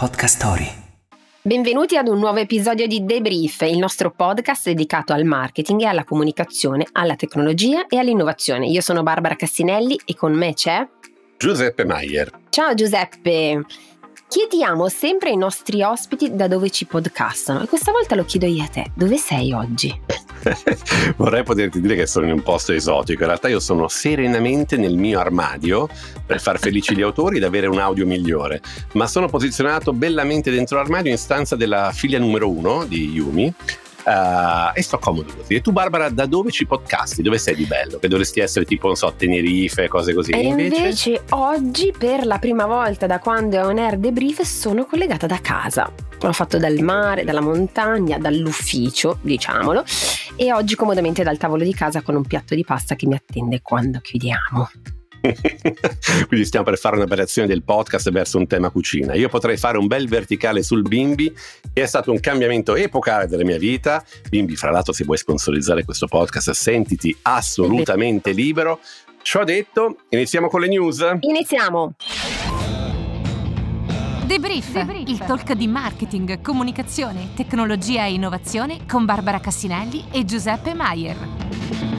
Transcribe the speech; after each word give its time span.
Podcast 0.00 0.38
Story. 0.38 0.66
Benvenuti 1.42 1.98
ad 1.98 2.08
un 2.08 2.18
nuovo 2.18 2.38
episodio 2.38 2.86
di 2.86 3.04
Debrief, 3.04 3.60
il 3.68 3.76
nostro 3.76 4.10
podcast 4.10 4.64
dedicato 4.64 5.12
al 5.12 5.24
marketing 5.24 5.82
e 5.82 5.84
alla 5.84 6.04
comunicazione, 6.04 6.86
alla 6.92 7.16
tecnologia 7.16 7.86
e 7.86 7.98
all'innovazione. 7.98 8.66
Io 8.68 8.80
sono 8.80 9.02
Barbara 9.02 9.36
Cassinelli 9.36 10.00
e 10.06 10.14
con 10.14 10.32
me 10.32 10.54
c'è 10.54 10.88
Giuseppe 11.36 11.84
Maier. 11.84 12.30
Ciao 12.48 12.72
Giuseppe! 12.72 13.62
Chiediamo 14.30 14.88
sempre 14.88 15.30
ai 15.30 15.36
nostri 15.36 15.82
ospiti 15.82 16.36
da 16.36 16.46
dove 16.46 16.70
ci 16.70 16.86
podcastano 16.86 17.64
e 17.64 17.66
questa 17.66 17.90
volta 17.90 18.14
lo 18.14 18.24
chiedo 18.24 18.46
io 18.46 18.62
a 18.62 18.68
te, 18.68 18.92
dove 18.94 19.16
sei 19.16 19.52
oggi? 19.52 19.92
Vorrei 21.18 21.42
poterti 21.42 21.80
dire 21.80 21.96
che 21.96 22.06
sono 22.06 22.26
in 22.26 22.32
un 22.34 22.42
posto 22.44 22.72
esotico, 22.72 23.22
in 23.22 23.26
realtà 23.26 23.48
io 23.48 23.58
sono 23.58 23.88
serenamente 23.88 24.76
nel 24.76 24.96
mio 24.96 25.18
armadio 25.18 25.88
per 26.24 26.40
far 26.40 26.60
felici 26.60 26.94
gli 26.94 27.02
autori 27.02 27.38
ed 27.38 27.42
avere 27.42 27.66
un 27.66 27.80
audio 27.80 28.06
migliore, 28.06 28.60
ma 28.92 29.08
sono 29.08 29.26
posizionato 29.26 29.92
bellamente 29.92 30.52
dentro 30.52 30.76
l'armadio 30.76 31.10
in 31.10 31.18
stanza 31.18 31.56
della 31.56 31.90
figlia 31.92 32.20
numero 32.20 32.48
uno 32.48 32.84
di 32.84 33.10
Yumi 33.10 33.52
Uh, 34.04 34.70
e 34.74 34.82
sto 34.82 34.98
comodo 34.98 35.32
così. 35.36 35.54
E 35.54 35.60
tu, 35.60 35.72
Barbara, 35.72 36.08
da 36.08 36.26
dove 36.26 36.50
ci 36.50 36.66
podcasti? 36.66 37.22
Dove 37.22 37.38
sei 37.38 37.54
di 37.54 37.64
bello? 37.64 37.98
Che 37.98 38.08
dovresti 38.08 38.40
essere 38.40 38.64
tipo, 38.64 38.86
non 38.86 38.96
so, 38.96 39.12
Tenerife, 39.16 39.88
cose 39.88 40.14
così. 40.14 40.30
E 40.32 40.40
invece... 40.40 40.76
invece 40.76 41.22
oggi, 41.30 41.92
per 41.96 42.24
la 42.24 42.38
prima 42.38 42.66
volta 42.66 43.06
da 43.06 43.18
quando 43.18 43.56
è 43.56 43.64
on 43.64 43.78
air 43.78 43.98
debrief, 43.98 44.40
sono 44.42 44.84
collegata 44.86 45.26
da 45.26 45.38
casa. 45.40 45.92
L'ho 46.22 46.32
fatto 46.32 46.58
dal 46.58 46.78
mare, 46.80 47.24
dalla 47.24 47.40
montagna, 47.40 48.18
dall'ufficio, 48.18 49.18
diciamolo, 49.22 49.84
e 50.36 50.52
oggi 50.52 50.74
comodamente 50.74 51.22
dal 51.22 51.38
tavolo 51.38 51.64
di 51.64 51.72
casa 51.72 52.02
con 52.02 52.14
un 52.14 52.24
piatto 52.24 52.54
di 52.54 52.64
pasta 52.64 52.94
che 52.94 53.06
mi 53.06 53.14
attende 53.14 53.60
quando 53.62 54.00
chiudiamo. 54.00 54.68
Quindi 56.28 56.46
stiamo 56.46 56.64
per 56.64 56.78
fare 56.78 56.96
un'operazione 56.96 57.46
del 57.46 57.62
podcast 57.62 58.10
verso 58.10 58.38
un 58.38 58.46
tema 58.46 58.70
cucina. 58.70 59.14
Io 59.14 59.28
potrei 59.28 59.56
fare 59.56 59.78
un 59.78 59.86
bel 59.86 60.08
verticale 60.08 60.62
sul 60.62 60.82
bimbi, 60.82 61.32
che 61.72 61.82
è 61.82 61.86
stato 61.86 62.10
un 62.10 62.20
cambiamento 62.20 62.74
epocale 62.74 63.26
della 63.26 63.44
mia 63.44 63.58
vita. 63.58 64.04
Bimbi, 64.28 64.56
fra 64.56 64.70
l'altro, 64.70 64.92
se 64.92 65.04
vuoi 65.04 65.18
sponsorizzare 65.18 65.84
questo 65.84 66.06
podcast, 66.06 66.50
sentiti 66.50 67.16
assolutamente 67.22 68.32
libero. 68.32 68.80
Ciò 69.22 69.44
detto, 69.44 69.96
iniziamo 70.08 70.48
con 70.48 70.60
le 70.60 70.68
news. 70.68 71.04
Iniziamo. 71.20 71.94
Debrief, 74.24 74.72
Debrief, 74.72 75.08
il 75.08 75.18
talk 75.18 75.52
di 75.54 75.66
marketing, 75.66 76.40
comunicazione, 76.40 77.30
tecnologia 77.34 78.04
e 78.04 78.12
innovazione 78.12 78.86
con 78.88 79.04
Barbara 79.04 79.40
Cassinelli 79.40 80.04
e 80.12 80.24
Giuseppe 80.24 80.72
Maier. 80.72 81.89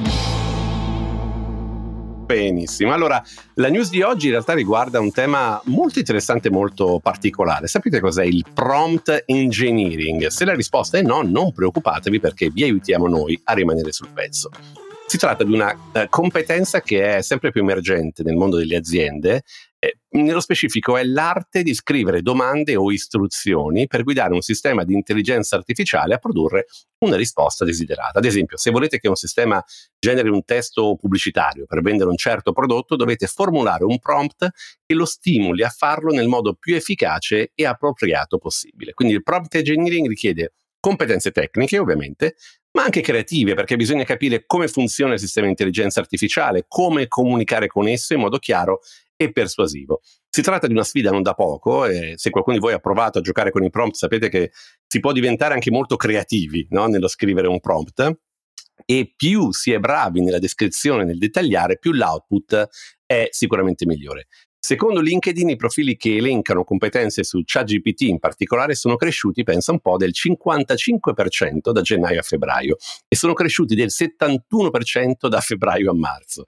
Benissimo. 2.32 2.94
Allora, 2.94 3.22
la 3.56 3.68
news 3.68 3.90
di 3.90 4.02
oggi 4.02 4.28
in 4.28 4.32
realtà 4.32 4.54
riguarda 4.54 5.02
un 5.02 5.12
tema 5.12 5.62
molto 5.66 6.00
interessante 6.00 6.48
e 6.48 6.52
molto 6.52 7.02
particolare. 7.04 7.68
Sapete 7.68 8.00
cos'è 8.00 8.24
il 8.24 8.46
prompt 8.54 9.24
engineering? 9.26 10.28
Se 10.28 10.46
la 10.46 10.54
risposta 10.54 10.98
è 10.98 11.02
no, 11.02 11.24
non 11.24 11.52
preoccupatevi 11.52 12.22
perché 12.22 12.50
vi 12.50 12.64
aiutiamo 12.64 13.10
noi 13.10 13.38
a 13.44 13.54
rimanere 13.54 13.92
sul 13.92 14.08
pezzo. 14.14 14.50
Si 15.08 15.18
tratta 15.18 15.44
di 15.44 15.52
una 15.52 15.74
uh, 15.74 16.08
competenza 16.08 16.80
che 16.80 17.18
è 17.18 17.22
sempre 17.22 17.52
più 17.52 17.64
emergente 17.64 18.24
nel 18.24 18.38
mondo 18.38 18.56
delle 18.56 18.78
aziende 18.78 19.42
eh, 19.84 19.98
nello 20.10 20.42
specifico 20.42 20.96
è 20.96 21.04
l'arte 21.04 21.64
di 21.64 21.74
scrivere 21.74 22.22
domande 22.22 22.76
o 22.76 22.92
istruzioni 22.92 23.88
per 23.88 24.04
guidare 24.04 24.36
un 24.36 24.42
sistema 24.42 24.84
di 24.84 24.94
intelligenza 24.94 25.56
artificiale 25.56 26.14
a 26.14 26.20
produrre 26.20 26.68
una 27.00 27.16
risposta 27.16 27.66
desiderata. 27.66 28.20
Ad 28.20 28.26
esempio, 28.26 28.58
se 28.58 28.70
volete 28.70 29.00
che 29.00 29.08
un 29.08 29.16
sistema 29.16 29.64
generi 29.98 30.30
un 30.30 30.46
testo 30.46 30.96
pubblicitario 30.98 31.66
per 31.66 31.82
vendere 31.82 32.12
un 32.12 32.18
certo 32.18 32.52
prodotto, 32.52 32.96
dovete 32.96 33.26
formulare 33.26 33.84
un 33.84 33.98
prompt 33.98 34.50
che 34.86 34.94
lo 34.94 35.06
stimoli 35.06 35.64
a 35.64 35.70
farlo 35.70 36.14
nel 36.14 36.28
modo 36.28 36.54
più 36.54 36.76
efficace 36.76 37.52
e 37.56 37.66
appropriato 37.66 38.38
possibile. 38.38 38.94
Quindi 38.94 39.16
il 39.16 39.24
prompt 39.24 39.56
engineering 39.56 40.08
richiede 40.08 40.54
competenze 40.80 41.32
tecniche, 41.32 41.80
ovviamente, 41.80 42.36
ma 42.74 42.84
anche 42.84 43.02
creative, 43.02 43.56
perché 43.56 43.76
bisogna 43.76 44.04
capire 44.04 44.46
come 44.46 44.68
funziona 44.68 45.14
il 45.14 45.20
sistema 45.20 45.46
di 45.46 45.52
intelligenza 45.52 46.00
artificiale, 46.00 46.66
come 46.68 47.08
comunicare 47.08 47.68
con 47.68 47.88
esso 47.88 48.14
in 48.14 48.20
modo 48.20 48.38
chiaro 48.38 48.82
e 49.22 49.32
persuasivo. 49.32 50.02
Si 50.28 50.42
tratta 50.42 50.66
di 50.66 50.74
una 50.74 50.84
sfida 50.84 51.12
non 51.12 51.22
da 51.22 51.34
poco 51.34 51.86
e 51.86 52.14
se 52.16 52.32
qualcuno 52.32 52.56
di 52.56 52.62
voi 52.62 52.74
ha 52.74 52.80
provato 52.80 53.20
a 53.20 53.22
giocare 53.22 53.52
con 53.52 53.64
i 53.64 53.70
prompt 53.70 53.96
sapete 53.96 54.30
che 54.30 54.52
si 54.88 55.00
può 55.00 55.12
diventare 55.12 55.54
anche 55.54 55.70
molto 55.70 55.96
creativi 55.96 56.66
no? 56.72 56.88
nello 56.88 57.08
scrivere 57.08 57.48
un 57.48 57.60
prompt 57.60 58.20
e 58.84 59.14
più 59.16 59.52
si 59.52 59.72
è 59.72 59.80
bravi 59.80 60.22
nella 60.22 60.40
descrizione, 60.40 61.04
nel 61.04 61.20
dettagliare, 61.20 61.78
più 61.78 61.92
l'output 61.92 62.68
è 63.06 63.28
sicuramente 63.30 63.86
migliore. 63.86 64.26
Secondo 64.64 65.02
LinkedIn 65.02 65.50
i 65.50 65.56
profili 65.56 65.96
che 65.98 66.18
elencano 66.18 66.64
competenze 66.64 67.24
su 67.24 67.42
ChatGPT 67.44 68.02
in 68.02 68.20
particolare 68.20 68.76
sono 68.76 68.96
cresciuti, 68.96 69.44
pensa 69.44 69.72
un 69.72 69.80
po', 69.80 69.98
del 69.98 70.12
55% 70.14 71.72
da 71.72 71.82
gennaio 71.82 72.20
a 72.20 72.24
febbraio 72.24 72.78
e 73.08 73.16
sono 73.16 73.34
cresciuti 73.34 73.76
del 73.76 73.90
71% 73.90 75.28
da 75.28 75.40
febbraio 75.42 75.92
a 75.92 75.96
marzo. 75.96 76.46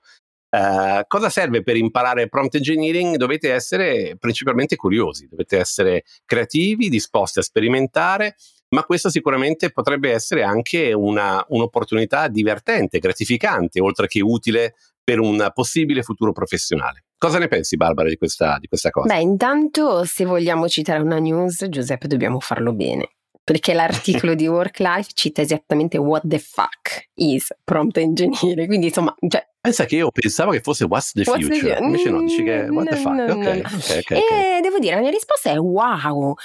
Uh, 0.53 1.02
cosa 1.08 1.30
serve 1.30 1.64
per 1.64 1.75
imparare 1.75 2.30
prompt 2.30 2.53
engineering? 2.53 3.16
Dovete 3.16 3.52
essere 3.52 4.18
principalmente 4.19 4.75
curiosi, 4.75 5.28
dovete 5.28 5.58
essere 5.58 6.03
creativi, 6.25 6.90
disposti 6.90 7.40
a 7.40 7.41
sperimentare, 7.41 8.36
ma 8.69 8.84
questo 8.84 9.09
sicuramente 9.09 9.72
potrebbe 9.72 10.12
essere 10.12 10.44
anche 10.44 10.94
una, 10.94 11.44
un'opportunità 11.47 12.28
divertente, 12.28 13.00
gratificante, 13.00 13.81
oltre 13.81 14.06
che 14.06 14.22
utile 14.22 14.75
per 15.03 15.19
un 15.19 15.50
possibile 15.56 16.03
futuro 16.03 16.31
professionale. 16.34 17.06
Cosa 17.18 17.40
ne 17.40 17.47
pensi 17.47 17.75
Barbara 17.75 18.09
di 18.09 18.18
questa, 18.18 18.58
di 18.59 18.68
questa 18.68 18.92
cosa? 18.92 19.12
Beh, 19.12 19.22
intanto 19.22 20.06
se 20.06 20.24
vogliamo 20.24 20.69
citare 20.69 21.02
una 21.02 21.18
news, 21.18 21.66
Giuseppe, 21.68 22.08
dobbiamo 22.08 22.40
farlo 22.40 22.74
bene 22.74 23.09
perché 23.44 23.74
l'articolo 23.74 24.36
di 24.36 24.47
Work 24.47 24.78
Life 24.80 25.09
cita 25.16 25.42
esattamente 25.42 25.97
what 25.97 26.22
the 26.28 26.38
fuck 26.38 27.09
is 27.16 27.52
prompt 27.63 27.97
engineering, 27.97 28.68
quindi 28.68 28.88
insomma... 28.88 29.16
Cioè, 29.28 29.52
Pensa 29.63 29.85
che 29.85 29.96
io 29.96 30.12
pensavo 30.12 30.51
che 30.51 30.59
fosse 30.59 30.84
what's 30.84 31.13
the 31.13 31.24
what's 31.25 31.47
future, 31.47 31.78
the... 31.78 31.84
invece 31.84 32.09
no, 32.09 32.19
dici 32.19 32.44
che 32.44 32.68
what 32.69 32.84
no, 32.84 32.90
the 32.90 32.96
fuck, 32.97 33.13
no, 33.13 33.24
okay, 33.24 33.62
no. 33.62 33.69
Okay, 33.78 34.00
okay, 34.00 34.57
E 34.57 34.62
devo 34.62 34.78
dire, 34.78 34.96
la 34.96 35.01
mia 35.01 35.09
risposta 35.09 35.51
è 35.51 35.57
wow, 35.57 36.35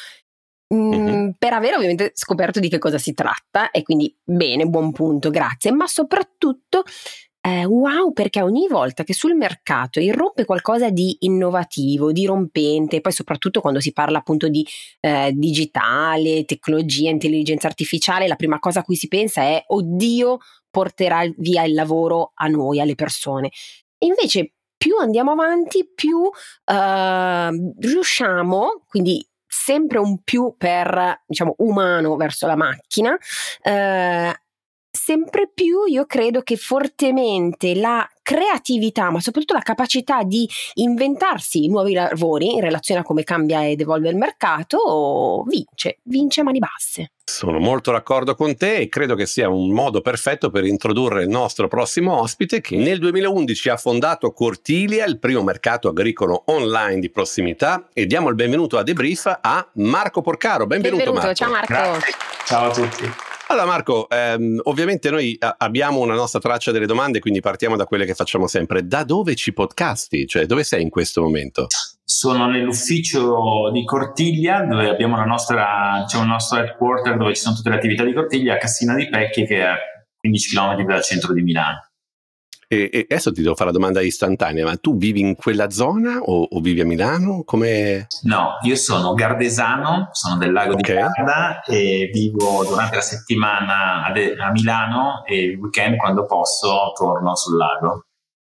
Mm-hmm. 0.73 1.31
per 1.39 1.55
avere 1.55 1.77
ovviamente 1.77 2.11
scoperto 2.13 2.61
di 2.61 2.69
che 2.69 2.77
cosa 2.77 2.99
si 2.99 3.15
tratta 3.15 3.71
e 3.71 3.83
quindi 3.83 4.15
bene, 4.23 4.67
buon 4.67 4.93
punto, 4.93 5.31
grazie, 5.31 5.73
ma 5.73 5.87
soprattutto 5.87 6.85
eh, 7.41 7.65
wow 7.65 8.13
perché 8.13 8.43
ogni 8.43 8.67
volta 8.69 9.05
che 9.05 9.15
sul 9.15 9.35
mercato 9.35 10.01
irrompe 10.01 10.45
qualcosa 10.45 10.91
di 10.91 11.17
innovativo, 11.21 12.13
di 12.13 12.27
rompente, 12.27 13.01
poi 13.01 13.13
soprattutto 13.13 13.61
quando 13.61 13.81
si 13.81 13.93
parla 13.93 14.19
appunto 14.19 14.49
di 14.49 14.67
eh, 15.01 15.33
digitale, 15.35 16.45
tecnologia, 16.45 17.11
intelligenza 17.11 17.67
artificiale, 17.67 18.29
la 18.29 18.37
prima 18.37 18.59
cosa 18.59 18.81
a 18.81 18.83
cui 18.83 18.97
si 18.97 19.09
pensa 19.09 19.43
è 19.43 19.63
oddio 19.67 20.39
porterà 20.71 21.23
via 21.37 21.65
il 21.65 21.75
lavoro 21.75 22.33
a 22.35 22.47
noi, 22.49 22.81
alle 22.81 22.95
persone. 22.95 23.51
E 23.99 24.07
invece 24.07 24.53
più 24.77 24.97
andiamo 24.97 25.33
avanti, 25.33 25.89
più 25.93 26.31
eh, 26.65 27.73
riusciamo, 27.79 28.85
quindi 28.87 29.27
sempre 29.47 29.99
un 29.99 30.23
più 30.23 30.55
per, 30.57 31.23
diciamo, 31.27 31.55
umano 31.59 32.17
verso 32.17 32.47
la 32.47 32.57
macchina, 32.57 33.17
eh, 33.63 34.35
sempre 34.99 35.49
più 35.53 35.85
io 35.87 36.05
credo 36.05 36.43
che 36.43 36.57
fortemente 36.57 37.75
la 37.77 38.07
creatività, 38.21 39.11
ma 39.11 39.21
soprattutto 39.21 39.55
la 39.55 39.61
capacità 39.61 40.23
di 40.23 40.47
inventarsi 40.75 41.67
nuovi 41.69 41.95
lavori 41.95 42.53
in 42.53 42.61
relazione 42.61 43.01
a 43.01 43.05
come 43.05 43.23
cambia 43.23 43.67
ed 43.67 43.81
evolve 43.81 44.11
il 44.11 44.17
mercato, 44.17 45.45
vince, 45.47 46.01
vince 46.03 46.41
a 46.41 46.45
mani 46.45 46.59
basse. 46.59 47.13
Sono 47.25 47.59
molto 47.59 47.93
d'accordo 47.93 48.35
con 48.35 48.57
te 48.57 48.77
e 48.77 48.89
credo 48.89 49.15
che 49.15 49.25
sia 49.25 49.49
un 49.49 49.71
modo 49.71 50.01
perfetto 50.01 50.51
per 50.51 50.65
introdurre 50.65 51.23
il 51.23 51.29
nostro 51.29 51.69
prossimo 51.69 52.21
ospite 52.21 52.61
che 52.61 52.77
nel 52.77 52.99
2011 52.99 53.69
ha 53.69 53.77
fondato 53.77 54.33
Cortilia, 54.33 55.07
il 55.07 55.19
primo 55.19 55.43
mercato 55.43 55.89
agricolo 55.89 56.43
online 56.47 57.01
di 57.01 57.11
prossimità 57.11 57.89
e 57.93 58.05
diamo 58.07 58.29
il 58.29 58.35
benvenuto 58.35 58.77
a 58.77 58.83
Debrief 58.83 59.39
a 59.41 59.67
Marco 59.75 60.21
Porcaro. 60.21 60.67
Benvenuto, 60.67 61.13
benvenuto 61.13 61.27
Marco. 61.27 61.35
Ciao 61.35 61.51
Marco. 61.51 61.73
Grazie. 61.73 62.15
Ciao 62.45 62.71
a 62.71 62.73
tutti. 62.73 63.37
Allora 63.51 63.67
Marco, 63.67 64.09
ehm, 64.11 64.61
ovviamente 64.65 65.11
noi 65.11 65.37
a- 65.39 65.57
abbiamo 65.59 66.01
una 66.01 66.15
nostra 66.15 66.39
traccia 66.39 66.71
delle 66.71 66.87
domande, 66.87 67.19
quindi 67.19 67.41
partiamo 67.41 67.77
da 67.77 67.85
quelle 67.85 68.05
che 68.05 68.15
facciamo 68.15 68.47
sempre. 68.47 68.87
Da 68.87 69.05
dove 69.05 69.35
ci 69.35 69.53
podcasti? 69.55 70.27
Cioè, 70.27 70.45
dove 70.47 70.65
sei 70.65 70.83
in 70.83 70.91
questo 70.91 71.23
momento? 71.23 71.67
sono 72.11 72.49
nell'ufficio 72.49 73.71
di 73.71 73.85
Cortiglia, 73.85 74.65
dove 74.65 74.89
abbiamo 74.89 75.17
la 75.17 75.27
nostra, 75.27 76.01
diciamo, 76.05 76.25
il 76.25 76.31
nostro 76.31 76.59
headquarter 76.59 77.19
dove 77.19 77.35
ci 77.35 77.43
sono 77.43 77.55
tutte 77.55 77.69
le 77.69 77.77
attività 77.77 78.03
di 78.03 78.15
Cortiglia, 78.15 78.55
a 78.55 78.57
Cassina 78.57 78.95
di 78.95 79.11
Pecchi, 79.11 79.45
che 79.45 79.59
è 79.59 79.61
a 79.61 79.77
15 80.19 80.57
km 80.57 80.85
dal 80.85 81.03
centro 81.03 81.35
di 81.35 81.43
Milano. 81.43 81.88
E, 82.71 82.91
e, 82.93 83.07
adesso 83.09 83.33
ti 83.33 83.41
devo 83.41 83.55
fare 83.55 83.71
la 83.71 83.79
domanda 83.79 84.03
istantanea, 84.03 84.67
ma 84.67 84.77
tu 84.77 84.99
vivi 84.99 85.21
in 85.21 85.35
quella 85.35 85.71
zona 85.71 86.19
o, 86.19 86.43
o 86.43 86.61
vivi 86.61 86.83
a 86.83 86.85
Milano? 86.85 87.43
Come... 87.43 88.09
No, 88.25 88.59
io 88.61 88.77
sono 88.77 89.15
gardesano, 89.15 90.11
sono 90.13 90.37
del 90.37 90.53
lago 90.53 90.75
okay. 90.75 90.95
di 90.95 91.01
Garda 91.01 91.63
e 91.63 92.11
vivo 92.13 92.67
durante 92.69 92.97
la 92.97 93.01
settimana 93.01 94.05
a, 94.05 94.13
de- 94.13 94.37
a 94.39 94.51
Milano 94.51 95.25
e 95.25 95.45
il 95.45 95.57
weekend 95.57 95.97
quando 95.97 96.27
posso 96.27 96.93
torno 96.95 97.35
sul 97.37 97.57
lago. 97.57 98.03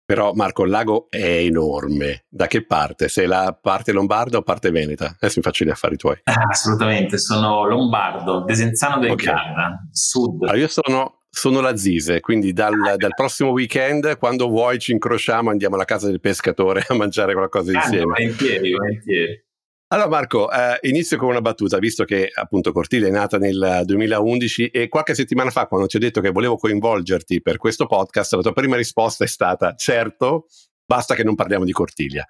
Però 0.07 0.33
Marco, 0.33 0.63
il 0.63 0.71
lago 0.71 1.09
è 1.11 1.41
enorme. 1.41 2.25
Da 2.29 2.47
che 2.47 2.65
parte? 2.65 3.09
Sei 3.09 3.27
la 3.27 3.59
parte 3.61 3.93
lombarda 3.93 4.39
o 4.39 4.43
parte 4.43 4.71
veneta? 4.71 5.07
Adesso 5.07 5.35
mi 5.39 5.43
faccio 5.43 5.65
gli 5.65 5.71
affari 5.71 5.97
tuoi. 5.97 6.21
Ah, 6.25 6.47
assolutamente, 6.49 7.19
sono 7.19 7.65
lombardo, 7.65 8.45
Desenzano 8.45 8.99
del 8.99 9.11
okay. 9.11 9.27
Garda, 9.27 9.89
sud. 9.91 10.45
Allora, 10.45 10.57
io 10.57 10.69
sono 10.69 11.26
sono 11.37 11.61
la 11.61 11.77
Zise, 11.77 12.21
quindi 12.21 12.55
dal, 12.55 12.95
dal, 12.97 13.15
prossimo 13.15 13.51
weekend, 13.51 14.17
quando 14.17 14.49
vuoi, 14.49 14.79
ci 14.79 14.93
incrociamo, 14.93 15.51
andiamo 15.51 15.75
alla 15.75 15.85
casa 15.85 16.07
del 16.07 16.19
pescatore 16.19 16.83
a 16.89 16.95
mangiare 16.95 17.35
qualcosa 17.35 17.73
ah, 17.73 17.75
insieme. 17.75 18.05
Volentieri, 18.05 18.73
volentieri. 18.73 19.45
Allora 19.89 20.09
Marco, 20.09 20.51
eh, 20.51 20.79
inizio 20.89 21.19
con 21.19 21.29
una 21.29 21.43
battuta, 21.43 21.79
visto 21.79 22.05
che 22.05 22.31
appunto 22.35 22.73
Cortile 22.73 23.09
è 23.09 23.11
nata 23.11 23.37
nel 23.37 23.83
2011 23.85 24.69
e 24.69 24.89
qualche 24.89 25.15
settimana 25.15 25.51
fa 25.51 25.67
quando 25.67 25.87
ti 25.87 25.97
ho 25.97 26.01
detto 26.01 26.23
che 26.23 26.31
volevo 26.31 26.57
coinvolgerti 26.57 27.43
per 27.43 27.59
questo 27.59 27.85
podcast, 27.85 28.33
la 28.33 28.41
tua 28.41 28.53
prima 28.55 28.77
risposta 28.77 29.23
è 29.23 29.29
stata 29.29 29.75
certo, 29.75 30.47
basta 30.87 31.15
che 31.15 31.23
non 31.23 31.35
parliamo 31.35 31.65
di 31.65 31.73
Cortiglia. 31.73 32.27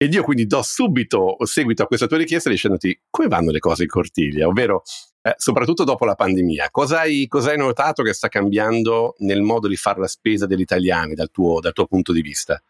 Ed 0.00 0.14
io 0.14 0.22
quindi 0.22 0.46
do 0.46 0.62
subito 0.62 1.36
seguito 1.40 1.82
a 1.82 1.86
questa 1.88 2.06
tua 2.06 2.18
richiesta 2.18 2.48
dicendoti 2.48 2.96
come 3.10 3.26
vanno 3.26 3.50
le 3.50 3.58
cose 3.58 3.82
in 3.82 3.88
Cortiglia, 3.88 4.46
ovvero 4.46 4.82
eh, 5.22 5.34
soprattutto 5.36 5.82
dopo 5.82 6.04
la 6.04 6.14
pandemia. 6.14 6.68
Cosa 6.70 7.00
hai, 7.00 7.26
cosa 7.26 7.50
hai, 7.50 7.56
notato 7.56 8.04
che 8.04 8.12
sta 8.12 8.28
cambiando 8.28 9.16
nel 9.18 9.42
modo 9.42 9.66
di 9.66 9.74
fare 9.74 9.98
la 9.98 10.06
spesa 10.06 10.46
degli 10.46 10.60
italiani 10.60 11.14
dal 11.14 11.32
tuo, 11.32 11.58
dal 11.58 11.72
tuo 11.72 11.86
punto 11.86 12.12
di 12.12 12.22
vista? 12.22 12.62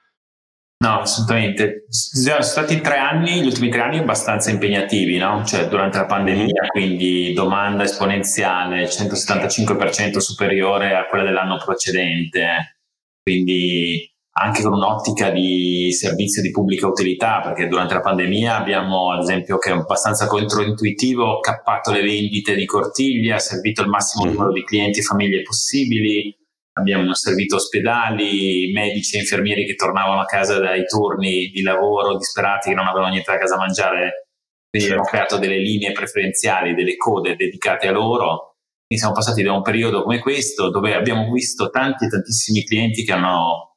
No, 0.80 1.00
assolutamente. 1.00 1.84
Sono 1.88 2.40
stati 2.40 2.80
tre 2.80 2.96
anni, 2.96 3.42
gli 3.42 3.46
ultimi 3.46 3.68
tre 3.68 3.82
anni 3.82 3.98
abbastanza 3.98 4.50
impegnativi, 4.50 5.18
no? 5.18 5.44
Cioè 5.44 5.68
durante 5.68 5.98
la 5.98 6.06
pandemia, 6.06 6.62
mm. 6.64 6.68
quindi 6.68 7.32
domanda 7.34 7.82
esponenziale, 7.82 8.84
175% 8.84 10.16
superiore 10.16 10.94
a 10.94 11.06
quella 11.06 11.24
dell'anno 11.24 11.60
precedente. 11.62 12.78
Quindi 13.22 14.10
anche 14.40 14.62
con 14.62 14.72
un'ottica 14.72 15.30
di 15.30 15.92
servizio 15.92 16.40
di 16.40 16.50
pubblica 16.50 16.86
utilità, 16.86 17.40
perché 17.42 17.66
durante 17.66 17.94
la 17.94 18.00
pandemia 18.00 18.56
abbiamo, 18.56 19.12
ad 19.12 19.22
esempio, 19.22 19.58
che 19.58 19.70
è 19.70 19.72
abbastanza 19.72 20.26
controintuitivo, 20.26 21.40
cappato 21.40 21.90
le 21.90 22.02
vendite 22.02 22.54
di 22.54 22.64
Cortiglia, 22.64 23.38
servito 23.38 23.82
il 23.82 23.88
massimo 23.88 24.24
mm. 24.24 24.28
numero 24.32 24.52
di 24.52 24.62
clienti 24.62 25.00
e 25.00 25.02
famiglie 25.02 25.42
possibili, 25.42 26.36
abbiamo 26.74 27.12
servito 27.14 27.56
ospedali, 27.56 28.70
medici 28.72 29.16
e 29.16 29.20
infermieri 29.20 29.66
che 29.66 29.74
tornavano 29.74 30.20
a 30.20 30.24
casa 30.24 30.60
dai 30.60 30.84
turni 30.86 31.48
di 31.48 31.62
lavoro 31.62 32.16
disperati 32.16 32.68
che 32.68 32.76
non 32.76 32.86
avevano 32.86 33.10
niente 33.10 33.32
da 33.32 33.38
casa 33.38 33.56
a 33.56 33.58
mangiare, 33.58 34.28
quindi 34.70 34.88
abbiamo 34.88 35.08
creato 35.08 35.38
delle 35.38 35.58
linee 35.58 35.90
preferenziali, 35.90 36.74
delle 36.74 36.96
code 36.96 37.34
dedicate 37.34 37.88
a 37.88 37.92
loro. 37.92 38.54
Quindi 38.86 39.04
siamo 39.04 39.14
passati 39.14 39.42
da 39.42 39.52
un 39.52 39.62
periodo 39.62 40.02
come 40.02 40.20
questo 40.20 40.70
dove 40.70 40.94
abbiamo 40.94 41.30
visto 41.32 41.68
tanti 41.68 42.08
tantissimi 42.08 42.64
clienti 42.64 43.04
che 43.04 43.12
hanno 43.12 43.68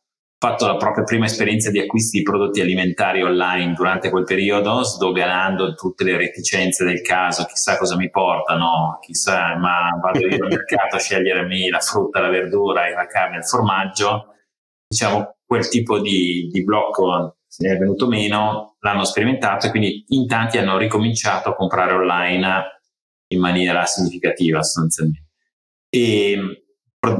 fatto 0.42 0.66
la 0.66 0.76
propria 0.76 1.04
prima 1.04 1.26
esperienza 1.26 1.70
di 1.70 1.78
acquisti 1.78 2.18
di 2.18 2.24
prodotti 2.24 2.62
alimentari 2.62 3.22
online 3.22 3.74
durante 3.74 4.10
quel 4.10 4.24
periodo, 4.24 4.82
sdoganando 4.82 5.76
tutte 5.76 6.04
le 6.04 6.18
reticenze 6.18 6.84
del 6.84 7.04
caso, 7.04 7.46
chissà 7.46 7.78
cosa 7.78 7.96
mi 7.96 8.10
portano, 8.10 8.98
chissà, 9.02 9.56
ma 9.58 9.92
vado 10.02 10.18
io 10.18 10.44
al 10.44 10.50
mercato 10.50 10.96
a 10.96 11.00
scegliermi 11.00 11.70
la 11.70 11.78
frutta, 11.78 12.20
la 12.22 12.30
verdura, 12.30 12.90
la 12.90 13.06
carne, 13.06 13.38
il 13.38 13.46
formaggio. 13.46 14.34
Diciamo, 14.88 15.36
quel 15.46 15.70
tipo 15.70 16.00
di, 16.00 16.50
di 16.52 16.64
blocco 16.64 17.38
è 17.60 17.78
venuto 17.78 18.08
meno, 18.08 18.78
l'hanno 18.80 19.04
sperimentato 19.04 19.68
e 19.68 19.70
quindi 19.70 20.06
in 20.08 20.26
tanti 20.26 20.58
hanno 20.58 20.80
ricominciato 20.80 21.50
a 21.50 21.56
comprare 21.56 21.94
online 21.94 22.82
in 23.28 23.40
maniera 23.40 23.86
significativa 23.86 24.64
sostanzialmente. 24.64 25.30
E, 25.88 26.64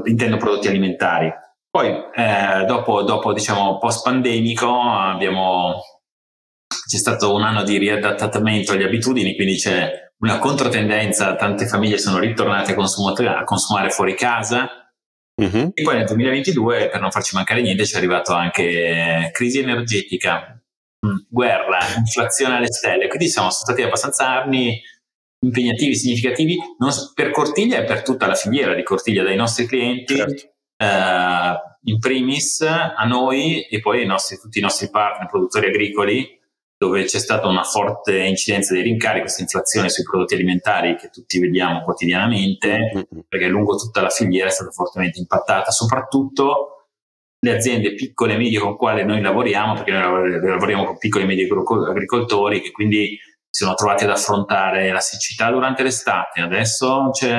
intendo 0.06 0.38
prodotti 0.38 0.68
alimentari 0.68 1.32
poi, 1.72 1.88
eh, 1.88 2.66
dopo, 2.66 3.02
dopo, 3.04 3.32
diciamo, 3.32 3.78
post-pandemico, 3.78 4.70
abbiamo, 4.70 5.82
c'è 6.68 6.98
stato 6.98 7.34
un 7.34 7.44
anno 7.44 7.64
di 7.64 7.78
riadattamento 7.78 8.74
alle 8.74 8.84
abitudini, 8.84 9.36
quindi 9.36 9.56
c'è 9.56 9.90
una 10.18 10.38
controtendenza, 10.38 11.36
tante 11.36 11.66
famiglie 11.68 11.98
sono 11.98 12.20
ritornate 12.20 12.74
a, 12.74 13.38
a 13.38 13.44
consumare 13.46 13.90
fuori 13.90 14.16
casa. 14.16 14.70
Mm-hmm. 15.42 15.70
E 15.74 15.82
poi 15.82 15.96
nel 15.96 16.06
2022, 16.08 16.90
per 16.90 17.00
non 17.00 17.10
farci 17.10 17.36
mancare 17.36 17.62
niente, 17.62 17.86
ci 17.86 17.94
è 17.94 17.98
arrivato 17.98 18.34
anche 18.34 19.30
crisi 19.32 19.60
energetica, 19.60 20.62
mm, 21.08 21.16
guerra, 21.30 21.80
inflazione 21.98 22.58
alle 22.58 22.72
stelle. 22.72 23.08
Quindi 23.08 23.30
siamo 23.30 23.50
stati 23.50 23.82
abbastanza 23.82 24.42
anni 24.44 24.78
impegnativi, 25.40 25.96
significativi, 25.96 26.58
non 26.80 26.92
per 27.16 27.32
Cortiglia 27.32 27.78
e 27.78 27.86
per 27.86 28.02
tutta 28.02 28.28
la 28.28 28.36
filiera 28.36 28.74
di 28.74 28.84
Cortiglia, 28.84 29.24
dai 29.24 29.38
nostri 29.38 29.66
clienti. 29.66 30.18
Certo 30.18 30.50
in 31.84 32.00
primis 32.00 32.62
a 32.62 33.04
noi 33.06 33.64
e 33.64 33.80
poi 33.80 34.06
nostri, 34.06 34.38
tutti 34.40 34.60
i 34.60 34.62
nostri 34.62 34.90
partner 34.90 35.28
produttori 35.28 35.68
agricoli 35.68 36.40
dove 36.82 37.04
c'è 37.04 37.20
stata 37.20 37.48
una 37.48 37.62
forte 37.62 38.18
incidenza 38.18 38.74
dei 38.74 38.82
rincari, 38.82 39.20
questa 39.20 39.44
inflazione 39.44 39.88
sui 39.90 40.04
prodotti 40.04 40.34
alimentari 40.34 40.96
che 40.96 41.10
tutti 41.10 41.40
vediamo 41.40 41.84
quotidianamente, 41.84 43.08
perché 43.30 43.48
lungo 43.48 43.76
tutta 43.76 44.02
la 44.02 44.10
filiera 44.10 44.48
è 44.48 44.52
stata 44.52 44.72
fortemente 44.72 45.20
impattata, 45.20 45.70
soprattutto 45.70 46.88
le 47.40 47.56
aziende 47.56 47.94
piccole 47.94 48.34
e 48.34 48.38
medie 48.38 48.58
con 48.58 48.72
le 48.72 48.78
quali 48.78 49.06
noi 49.06 49.22
lavoriamo, 49.22 49.76
perché 49.76 49.92
noi 49.92 50.40
lavoriamo 50.42 50.86
con 50.86 50.98
piccoli 50.98 51.24
e 51.24 51.28
medi 51.28 51.48
agricoltori 51.88 52.62
che 52.62 52.72
quindi 52.72 53.16
si 53.48 53.64
sono 53.64 53.76
trovati 53.76 54.06
ad 54.06 54.10
affrontare 54.10 54.92
la 54.92 55.02
siccità 55.02 55.52
durante 55.52 55.84
l'estate, 55.84 56.42
adesso 56.42 57.12
c'è 57.12 57.32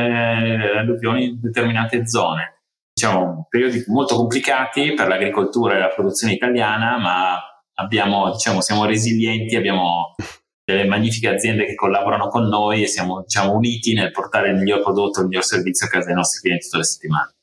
alluvioni 0.77 1.25
in 1.25 1.41
determinate 1.41 2.07
zone 2.07 2.62
diciamo, 3.03 3.47
periodi 3.49 3.83
molto 3.89 4.15
complicati 4.15 4.95
per 4.95 5.09
l'agricoltura 5.09 5.75
e 5.75 5.81
la 5.81 5.89
produzione 5.89 6.35
italiana, 6.35 6.99
ma 6.99 7.37
abbiamo, 7.75 8.31
diciamo, 8.31 8.61
siamo 8.61 8.85
resilienti, 8.85 9.57
abbiamo 9.57 10.15
delle 10.65 10.87
magnifiche 10.87 11.29
aziende 11.29 11.67
che 11.67 11.75
collaborano 11.75 12.29
con 12.29 12.47
noi 12.47 12.83
e 12.83 12.87
siamo 12.87 13.23
diciamo, 13.23 13.55
uniti 13.55 13.95
nel 13.95 14.13
portare 14.13 14.51
il 14.51 14.57
miglior 14.57 14.83
prodotto, 14.83 15.21
il 15.21 15.27
miglior 15.27 15.45
servizio 15.45 15.87
a 15.87 15.89
casa 15.89 16.07
dei 16.07 16.15
nostri 16.15 16.41
clienti 16.41 16.65
tutte 16.65 16.77
le 16.79 16.85
settimane. 16.85 17.35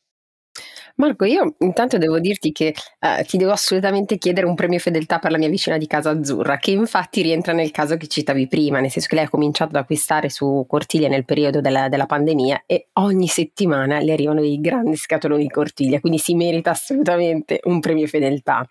Marco, 0.99 1.23
io 1.23 1.55
intanto 1.59 1.97
devo 1.97 2.19
dirti 2.19 2.51
che 2.51 2.75
eh, 2.99 3.23
ti 3.25 3.37
devo 3.37 3.51
assolutamente 3.51 4.17
chiedere 4.17 4.45
un 4.45 4.53
premio 4.53 4.79
fedeltà 4.79 5.17
per 5.17 5.31
la 5.31 5.37
mia 5.37 5.47
vicina 5.47 5.77
di 5.77 5.87
casa 5.87 6.09
azzurra, 6.09 6.57
che 6.57 6.71
infatti 6.71 7.21
rientra 7.21 7.53
nel 7.53 7.71
caso 7.71 7.95
che 7.95 8.07
citavi 8.07 8.49
prima, 8.49 8.81
nel 8.81 8.91
senso 8.91 9.07
che 9.07 9.15
lei 9.15 9.23
ha 9.23 9.29
cominciato 9.29 9.69
ad 9.69 9.81
acquistare 9.81 10.29
su 10.29 10.65
Cortiglia 10.67 11.07
nel 11.07 11.23
periodo 11.23 11.61
della, 11.61 11.87
della 11.87 12.05
pandemia 12.05 12.63
e 12.65 12.89
ogni 12.95 13.27
settimana 13.27 13.99
le 13.99 14.11
arrivano 14.11 14.41
dei 14.41 14.59
grandi 14.59 14.97
scatoloni 14.97 15.43
di 15.43 15.49
Cortiglia, 15.49 16.01
quindi 16.01 16.19
si 16.19 16.35
merita 16.35 16.71
assolutamente 16.71 17.61
un 17.63 17.79
premio 17.79 18.05
fedeltà. 18.05 18.67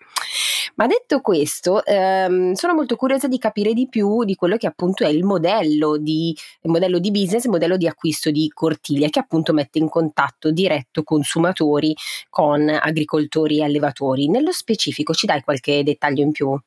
Ma 0.75 0.87
detto 0.87 1.21
questo, 1.21 1.83
ehm, 1.85 2.53
sono 2.53 2.73
molto 2.73 2.95
curiosa 2.95 3.27
di 3.27 3.37
capire 3.37 3.73
di 3.73 3.87
più 3.87 4.23
di 4.23 4.35
quello 4.35 4.57
che 4.57 4.67
appunto 4.67 5.03
è 5.03 5.07
il 5.09 5.23
modello 5.23 5.97
di, 5.97 6.35
il 6.61 6.71
modello 6.71 6.99
di 6.99 7.11
business, 7.11 7.43
il 7.45 7.51
modello 7.51 7.77
di 7.77 7.87
acquisto 7.87 8.31
di 8.31 8.49
Cortiglia, 8.53 9.09
che 9.09 9.19
appunto 9.19 9.53
mette 9.53 9.79
in 9.79 9.89
contatto 9.89 10.51
diretto 10.51 11.03
consumatori 11.03 11.95
con 12.29 12.67
agricoltori 12.69 13.59
e 13.59 13.63
allevatori. 13.63 14.27
Nello 14.29 14.51
specifico 14.51 15.13
ci 15.13 15.25
dai 15.25 15.41
qualche 15.41 15.83
dettaglio 15.83 16.23
in 16.23 16.31
più? 16.31 16.59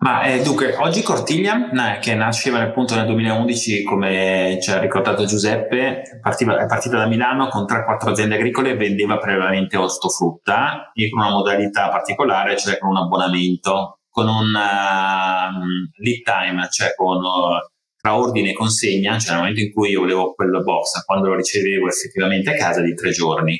Ma 0.00 0.22
eh, 0.22 0.42
dunque, 0.42 0.76
oggi 0.76 1.02
Cortiglia, 1.02 1.68
che 2.00 2.14
nasceva 2.14 2.60
appunto 2.60 2.94
nel 2.94 3.06
2011, 3.06 3.82
come 3.82 4.58
ci 4.60 4.70
ha 4.70 4.78
ricordato 4.78 5.24
Giuseppe, 5.24 6.18
partiva, 6.20 6.58
è 6.58 6.66
partita 6.66 6.96
da 6.96 7.06
Milano 7.06 7.48
con 7.48 7.64
3-4 7.64 8.08
aziende 8.08 8.36
agricole 8.36 8.70
e 8.70 8.76
vendeva 8.76 9.18
prevalentemente 9.18 9.76
ortofrutta 9.76 10.92
e 10.94 11.10
con 11.10 11.20
una 11.20 11.30
modalità 11.30 11.88
particolare, 11.88 12.56
cioè 12.56 12.78
con 12.78 12.90
un 12.90 12.96
abbonamento, 12.96 14.00
con 14.10 14.28
un 14.28 14.54
uh, 14.54 16.02
lead 16.02 16.22
time, 16.22 16.68
cioè 16.70 16.94
con 16.94 17.16
uh, 17.16 17.58
tra 18.00 18.16
ordine 18.16 18.50
e 18.50 18.54
consegna, 18.54 19.18
cioè 19.18 19.32
nel 19.32 19.40
momento 19.40 19.60
in 19.60 19.72
cui 19.72 19.90
io 19.90 20.00
volevo 20.00 20.32
quella 20.34 20.60
box, 20.60 21.04
quando 21.04 21.28
lo 21.28 21.34
ricevevo 21.34 21.88
effettivamente 21.88 22.50
a 22.50 22.56
casa 22.56 22.80
di 22.80 22.94
tre 22.94 23.10
giorni. 23.10 23.58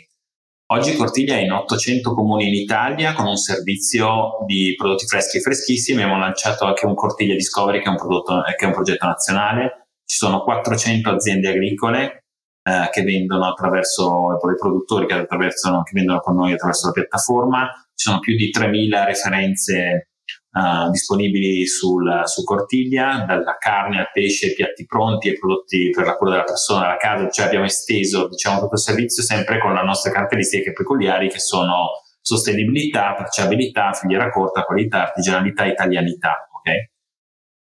Oggi 0.68 0.96
Cortiglia 0.96 1.36
è 1.36 1.42
in 1.42 1.52
800 1.52 2.12
comuni 2.12 2.48
in 2.48 2.54
Italia 2.54 3.12
con 3.12 3.26
un 3.26 3.36
servizio 3.36 4.38
di 4.46 4.74
prodotti 4.76 5.06
freschi 5.06 5.36
e 5.36 5.40
freschissimi. 5.40 6.02
Abbiamo 6.02 6.18
lanciato 6.18 6.64
anche 6.64 6.86
un 6.86 6.96
Cortiglia 6.96 7.34
Discovery 7.34 7.78
che 7.78 7.84
è 7.84 7.90
un, 7.90 7.96
prodotto, 7.96 8.42
che 8.42 8.64
è 8.64 8.66
un 8.66 8.72
progetto 8.72 9.06
nazionale. 9.06 9.86
Ci 10.04 10.16
sono 10.16 10.42
400 10.42 11.08
aziende 11.08 11.50
agricole 11.50 12.24
eh, 12.64 12.88
che 12.90 13.02
vendono 13.02 13.46
attraverso, 13.46 14.32
i 14.32 14.56
produttori 14.58 15.06
che, 15.06 15.24
che 15.24 15.90
vendono 15.92 16.18
con 16.18 16.34
noi 16.34 16.52
attraverso 16.52 16.86
la 16.86 16.92
piattaforma. 16.92 17.70
Ci 17.94 18.08
sono 18.08 18.18
più 18.18 18.34
di 18.36 18.50
3.000 18.52 19.04
referenze 19.04 20.08
uh, 20.56 20.90
disponibili 20.90 21.66
sul, 21.66 22.22
su 22.24 22.42
Cortiglia, 22.44 23.24
dalla 23.26 23.56
carne 23.58 24.00
al 24.00 24.10
pesce, 24.12 24.54
piatti 24.54 24.86
pronti 24.86 25.28
e 25.28 25.38
prodotti 25.38 25.90
per 25.90 26.06
la 26.06 26.16
cura 26.16 26.30
della 26.30 26.44
persona 26.44 26.86
alla 26.86 26.96
casa, 26.96 27.28
cioè 27.28 27.46
abbiamo 27.46 27.66
esteso 27.66 28.28
diciamo, 28.28 28.60
tutto 28.60 28.74
il 28.74 28.80
servizio 28.80 29.22
sempre 29.22 29.58
con 29.60 29.74
le 29.74 29.84
nostre 29.84 30.10
caratteristiche 30.10 30.72
peculiari 30.72 31.28
che 31.28 31.38
sono 31.38 32.02
sostenibilità, 32.20 33.14
tracciabilità, 33.14 33.92
filiera 33.92 34.30
corta, 34.30 34.64
qualità, 34.64 35.02
artigianalità, 35.02 35.66
italianità. 35.66 36.48
Okay? 36.58 36.90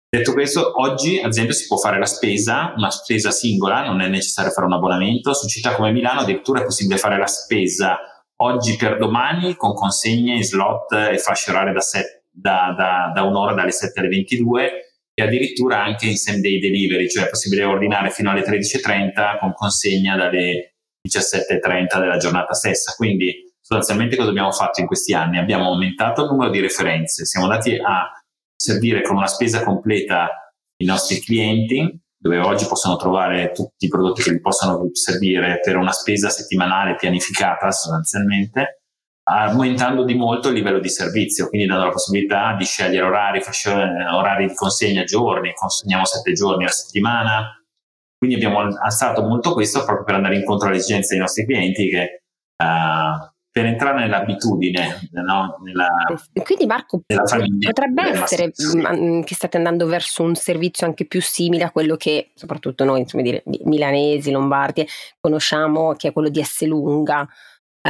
Detto 0.10 0.32
questo, 0.32 0.82
oggi 0.82 1.20
ad 1.20 1.30
esempio 1.30 1.54
si 1.54 1.68
può 1.68 1.78
fare 1.78 2.00
la 2.00 2.06
spesa, 2.06 2.74
una 2.76 2.90
spesa 2.90 3.30
singola, 3.30 3.86
non 3.86 4.02
è 4.02 4.08
necessario 4.08 4.52
fare 4.52 4.66
un 4.66 4.74
abbonamento, 4.74 5.34
su 5.34 5.48
città 5.48 5.76
come 5.76 5.92
Milano 5.92 6.22
addirittura 6.22 6.62
è 6.62 6.64
possibile 6.64 6.98
fare 6.98 7.18
la 7.18 7.28
spesa 7.28 8.00
oggi 8.38 8.76
per 8.76 8.98
domani 8.98 9.56
con 9.56 9.74
consegne 9.74 10.36
in 10.36 10.44
slot 10.44 10.92
e 10.94 11.18
fasce 11.18 11.52
orarie 11.52 11.74
da, 11.74 11.82
set, 11.82 12.17
da, 12.40 12.74
da, 12.78 13.12
da 13.14 13.24
un'ora 13.24 13.54
dalle 13.54 13.72
7 13.72 14.00
alle 14.00 14.10
22 14.10 14.72
e 15.14 15.24
addirittura 15.24 15.84
anche 15.84 16.06
in 16.06 16.18
same 16.18 16.40
day 16.40 16.60
delivery, 16.60 17.10
cioè 17.10 17.26
è 17.26 17.30
possibile 17.30 17.64
ordinare 17.64 18.12
fino 18.12 18.30
alle 18.30 18.44
13.30 18.44 19.40
con 19.40 19.54
consegna 19.54 20.16
dalle 20.16 20.76
17.30 21.08 22.00
della 22.00 22.18
giornata 22.18 22.54
stessa. 22.54 22.94
Quindi 22.96 23.52
sostanzialmente 23.60 24.16
cosa 24.16 24.30
abbiamo 24.30 24.52
fatto 24.52 24.80
in 24.80 24.88
questi 24.88 25.14
anni? 25.14 25.40
Abbiamo 25.40 25.66
aumentato 25.66 26.24
il 26.24 26.30
numero 26.30 26.52
di 26.52 26.60
referenze, 26.60 27.26
siamo 27.26 27.48
andati 27.48 27.76
a 27.76 28.12
servire 28.56 29.02
con 29.02 29.16
una 29.16 29.28
spesa 29.28 29.64
completa 29.64 30.30
i 30.78 30.86
nostri 30.86 31.20
clienti, 31.20 32.00
dove 32.16 32.38
oggi 32.38 32.68
possono 32.68 32.96
trovare 32.98 33.52
tutti 33.52 33.86
i 33.86 33.90
prodotti 33.90 34.22
che 34.22 34.34
gli 34.34 34.40
possono 34.40 34.88
servire 34.94 35.60
per 35.64 35.78
una 35.78 35.92
spesa 35.92 36.30
settimanale 36.30 36.96
pianificata 36.96 37.72
sostanzialmente 37.72 38.82
aumentando 39.30 40.04
di 40.04 40.16
molto 40.16 40.48
il 40.48 40.54
livello 40.54 40.80
di 40.80 40.90
servizio, 40.90 41.50
quindi 41.50 41.68
dando 41.68 41.86
la 41.86 41.92
possibilità 41.92 42.56
di 42.58 42.64
scegliere 42.64 43.06
orari, 43.06 43.42
orari 44.14 44.48
di 44.48 44.54
consegna 44.56 45.04
giorni, 45.04 45.54
consegniamo 45.54 46.06
sette 46.06 46.32
giorni 46.32 46.64
a 46.64 46.70
settimana. 46.70 47.62
Quindi 48.18 48.38
abbiamo 48.38 48.60
alzato 48.82 49.22
molto 49.24 49.54
questo 49.54 49.84
proprio 49.84 50.06
per 50.06 50.16
andare 50.16 50.38
incontro 50.38 50.70
alle 50.70 50.78
esigenze 50.78 51.10
dei 51.10 51.20
nostri 51.20 51.46
clienti 51.46 51.90
che 51.90 52.24
uh, 52.64 53.30
per 53.52 53.66
entrare 53.66 54.00
nell'abitudine, 54.00 55.10
no? 55.12 55.58
nella, 55.64 55.88
quindi 56.44 56.66
Marco 56.66 57.02
potrebbe 57.06 58.02
essere 58.04 58.52
mm, 58.52 59.22
che 59.22 59.36
state 59.36 59.58
andando 59.58 59.88
verso 59.88 60.24
un 60.24 60.36
servizio 60.36 60.86
anche 60.86 61.06
più 61.06 61.22
simile 61.22 61.64
a 61.64 61.72
quello 61.72 61.96
che 61.96 62.32
soprattutto 62.36 62.84
noi 62.86 63.02
insomma, 63.02 63.24
dire, 63.24 63.44
milanesi, 63.64 64.32
lombardi 64.32 64.88
conosciamo, 65.20 65.94
che 65.96 66.10
è 66.10 66.14
quello 66.14 66.30
di 66.30 66.44
S 66.44 66.66
lunga 66.66 67.28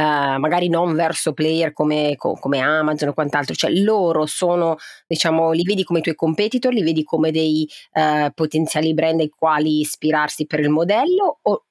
magari 0.00 0.68
non 0.68 0.94
verso 0.94 1.32
player 1.32 1.72
come, 1.72 2.14
co- 2.16 2.34
come, 2.34 2.60
Amazon 2.60 3.08
o 3.08 3.14
quant'altro, 3.14 3.54
cioè 3.54 3.70
loro 3.70 4.26
sono, 4.26 4.76
diciamo, 5.06 5.52
li 5.52 5.62
vedi 5.62 5.84
come 5.84 5.98
i 5.98 6.02
tuoi 6.02 6.14
competitor, 6.14 6.72
li 6.72 6.82
vedi 6.82 7.02
come 7.04 7.30
dei 7.30 7.68
uh, 7.94 8.30
potenziali 8.34 8.94
brand 8.94 9.20
ai 9.20 9.28
quali 9.28 9.80
ispirarsi 9.80 10.46
per 10.46 10.60
il 10.60 10.68
modello 10.68 11.38
o, 11.42 11.64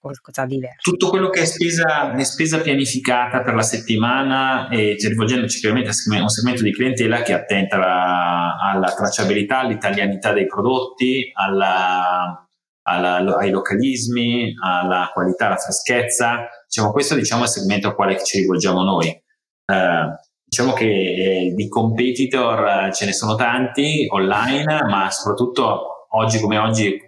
qualcosa 0.00 0.44
di 0.44 0.56
diverso? 0.56 0.90
Tutto 0.90 1.08
quello 1.08 1.30
che 1.30 1.42
è 1.42 1.44
spesa, 1.44 2.14
è 2.14 2.24
spesa 2.24 2.60
pianificata 2.60 3.42
per 3.42 3.54
la 3.54 3.62
settimana 3.62 4.68
e 4.68 4.96
rivolgendoci 4.98 5.60
chiaramente 5.60 5.90
a 5.90 6.20
un 6.20 6.28
segmento 6.28 6.62
di 6.62 6.72
clientela 6.72 7.22
che 7.22 7.32
è 7.32 7.36
attenta 7.36 7.76
alla, 7.76 8.56
alla 8.60 8.94
tracciabilità, 8.94 9.60
all'italianità 9.60 10.32
dei 10.32 10.46
prodotti, 10.46 11.30
alla 11.34 12.47
alla, 12.88 13.36
ai 13.36 13.50
localismi, 13.50 14.54
alla 14.62 15.10
qualità, 15.12 15.46
alla 15.46 15.56
freschezza. 15.56 16.48
Diciamo, 16.66 16.90
questo 16.92 17.14
diciamo, 17.14 17.42
è 17.42 17.44
il 17.44 17.50
segmento 17.50 17.88
al 17.88 17.94
quale 17.94 18.22
ci 18.24 18.38
rivolgiamo 18.38 18.82
noi. 18.82 19.08
Eh, 19.08 20.18
diciamo 20.44 20.72
che 20.72 20.86
eh, 20.86 21.52
di 21.54 21.68
competitor 21.68 22.86
eh, 22.86 22.92
ce 22.92 23.04
ne 23.04 23.12
sono 23.12 23.34
tanti 23.34 24.06
online, 24.10 24.80
ma 24.88 25.10
soprattutto 25.10 26.06
oggi 26.10 26.40
come 26.40 26.56
oggi, 26.56 26.98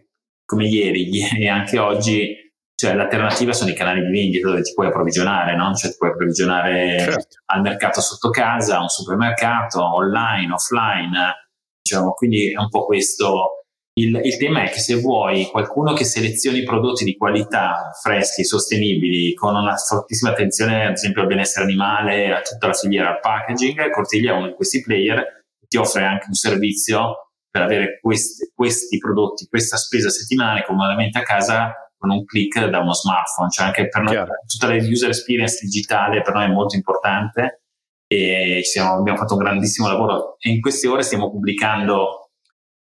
come 0.45 0.67
ieri 0.67 1.09
e 1.41 1.49
anche 1.49 1.79
oggi, 1.79 2.37
cioè 2.75 2.95
l'alternativa 2.95 3.53
sono 3.53 3.71
i 3.71 3.75
canali 3.75 4.01
di 4.01 4.11
vendita 4.11 4.49
dove 4.49 4.63
ti 4.63 4.73
puoi 4.75 4.87
approvvigionare, 4.87 5.57
no? 5.57 5.75
Cioè 5.75 5.91
ti 5.91 5.97
puoi 5.97 6.11
approvvigionare 6.11 6.99
certo. 6.99 7.37
al 7.47 7.61
mercato 7.63 8.01
sotto 8.01 8.31
casa, 8.31 8.79
a 8.79 8.83
un 8.83 8.89
supermercato, 8.89 9.83
online, 9.83 10.53
offline. 10.53 11.49
Diciamo, 11.83 12.13
quindi 12.13 12.53
è 12.53 12.59
un 12.59 12.69
po' 12.69 12.85
questo 12.85 13.60
il, 14.03 14.21
il, 14.23 14.37
tema 14.37 14.65
è 14.65 14.71
che 14.71 14.79
se 14.79 14.97
vuoi 14.97 15.47
qualcuno 15.47 15.93
che 15.93 16.05
selezioni 16.05 16.63
prodotti 16.63 17.05
di 17.05 17.17
qualità, 17.17 17.91
freschi, 18.01 18.45
sostenibili, 18.45 19.35
con 19.35 19.55
una 19.55 19.77
fortissima 19.77 20.31
attenzione 20.31 20.87
ad 20.87 20.93
esempio 20.93 21.23
al 21.23 21.29
benessere 21.29 21.65
animale, 21.65 22.35
a 22.35 22.41
tutta 22.41 22.67
la 22.67 22.73
filiera, 22.73 23.11
al 23.11 23.21
packaging, 23.21 23.91
Cortiglia 23.91 24.33
è 24.33 24.37
uno 24.37 24.49
di 24.49 24.55
questi 24.55 24.83
player 24.83 25.39
ti 25.71 25.77
offre 25.77 26.03
anche 26.03 26.27
un 26.27 26.35
servizio 26.35 27.31
per 27.49 27.63
avere 27.63 28.01
questi, 28.01 28.51
questi 28.53 28.99
prodotti, 28.99 29.47
questa 29.47 29.77
spesa 29.77 30.09
settimanale 30.09 30.65
comodamente 30.65 31.19
a 31.19 31.23
casa 31.23 31.73
con 31.97 32.11
un 32.11 32.25
click 32.25 32.65
da 32.67 32.81
uno 32.81 32.93
smartphone, 32.93 33.51
cioè 33.51 33.67
anche 33.67 33.89
per 33.89 34.03
noi, 34.03 34.17
tutta 34.47 34.67
la 34.67 34.75
user 34.75 35.11
experience 35.11 35.59
digitale 35.61 36.23
per 36.23 36.35
noi 36.35 36.47
è 36.47 36.49
molto 36.49 36.75
importante 36.75 37.63
e 38.09 38.61
siamo, 38.65 38.95
abbiamo 38.95 39.19
fatto 39.19 39.35
un 39.35 39.45
grandissimo 39.45 39.87
lavoro. 39.87 40.37
E 40.41 40.51
in 40.51 40.61
queste 40.61 40.89
ore 40.89 41.03
stiamo 41.03 41.31
pubblicando 41.31 42.30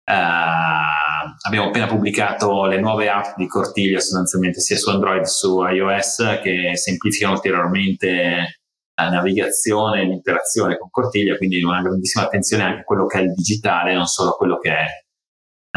Uh, 0.10 1.36
abbiamo 1.46 1.68
appena 1.68 1.86
pubblicato 1.86 2.66
le 2.66 2.80
nuove 2.80 3.10
app 3.10 3.36
di 3.36 3.46
Cortiglia 3.46 4.00
sostanzialmente 4.00 4.62
sia 4.62 4.78
su 4.78 4.90
Android 4.90 5.20
che 5.20 5.28
su 5.28 5.62
iOS 5.62 6.40
che 6.42 6.72
semplificano 6.76 7.34
ulteriormente 7.34 8.62
la 8.96 9.10
navigazione 9.10 10.02
e 10.02 10.06
l'interazione 10.06 10.78
con 10.78 10.90
Cortiglia, 10.90 11.36
quindi 11.36 11.62
una 11.62 11.82
grandissima 11.82 12.24
attenzione 12.24 12.64
anche 12.64 12.80
a 12.80 12.84
quello 12.84 13.06
che 13.06 13.20
è 13.20 13.22
il 13.24 13.34
digitale, 13.34 13.94
non 13.94 14.06
solo 14.06 14.32
a 14.32 14.36
quello 14.36 14.58
che 14.58 14.72
è 14.72 14.86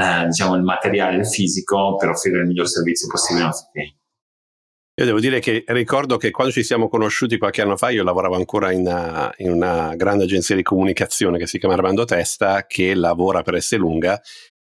uh, 0.00 0.26
diciamo 0.26 0.54
il 0.54 0.62
materiale, 0.62 1.16
il 1.16 1.26
fisico, 1.26 1.96
per 1.96 2.10
offrire 2.10 2.38
il 2.38 2.46
miglior 2.46 2.68
servizio 2.68 3.08
possibile 3.08 3.44
ai 3.44 3.50
nostri 3.50 3.68
clienti. 3.72 3.99
Io 5.00 5.06
devo 5.06 5.18
dire 5.18 5.40
che 5.40 5.64
ricordo 5.68 6.18
che 6.18 6.30
quando 6.30 6.52
ci 6.52 6.62
siamo 6.62 6.86
conosciuti 6.86 7.38
qualche 7.38 7.62
anno 7.62 7.78
fa, 7.78 7.88
io 7.88 8.04
lavoravo 8.04 8.36
ancora 8.36 8.70
in 8.70 8.80
una, 8.80 9.32
in 9.38 9.50
una 9.50 9.94
grande 9.96 10.24
agenzia 10.24 10.54
di 10.54 10.62
comunicazione 10.62 11.38
che 11.38 11.46
si 11.46 11.58
chiama 11.58 11.72
Armando 11.72 12.04
Testa, 12.04 12.66
che 12.66 12.92
lavora 12.92 13.40
per 13.40 13.54
Esselunga. 13.54 14.20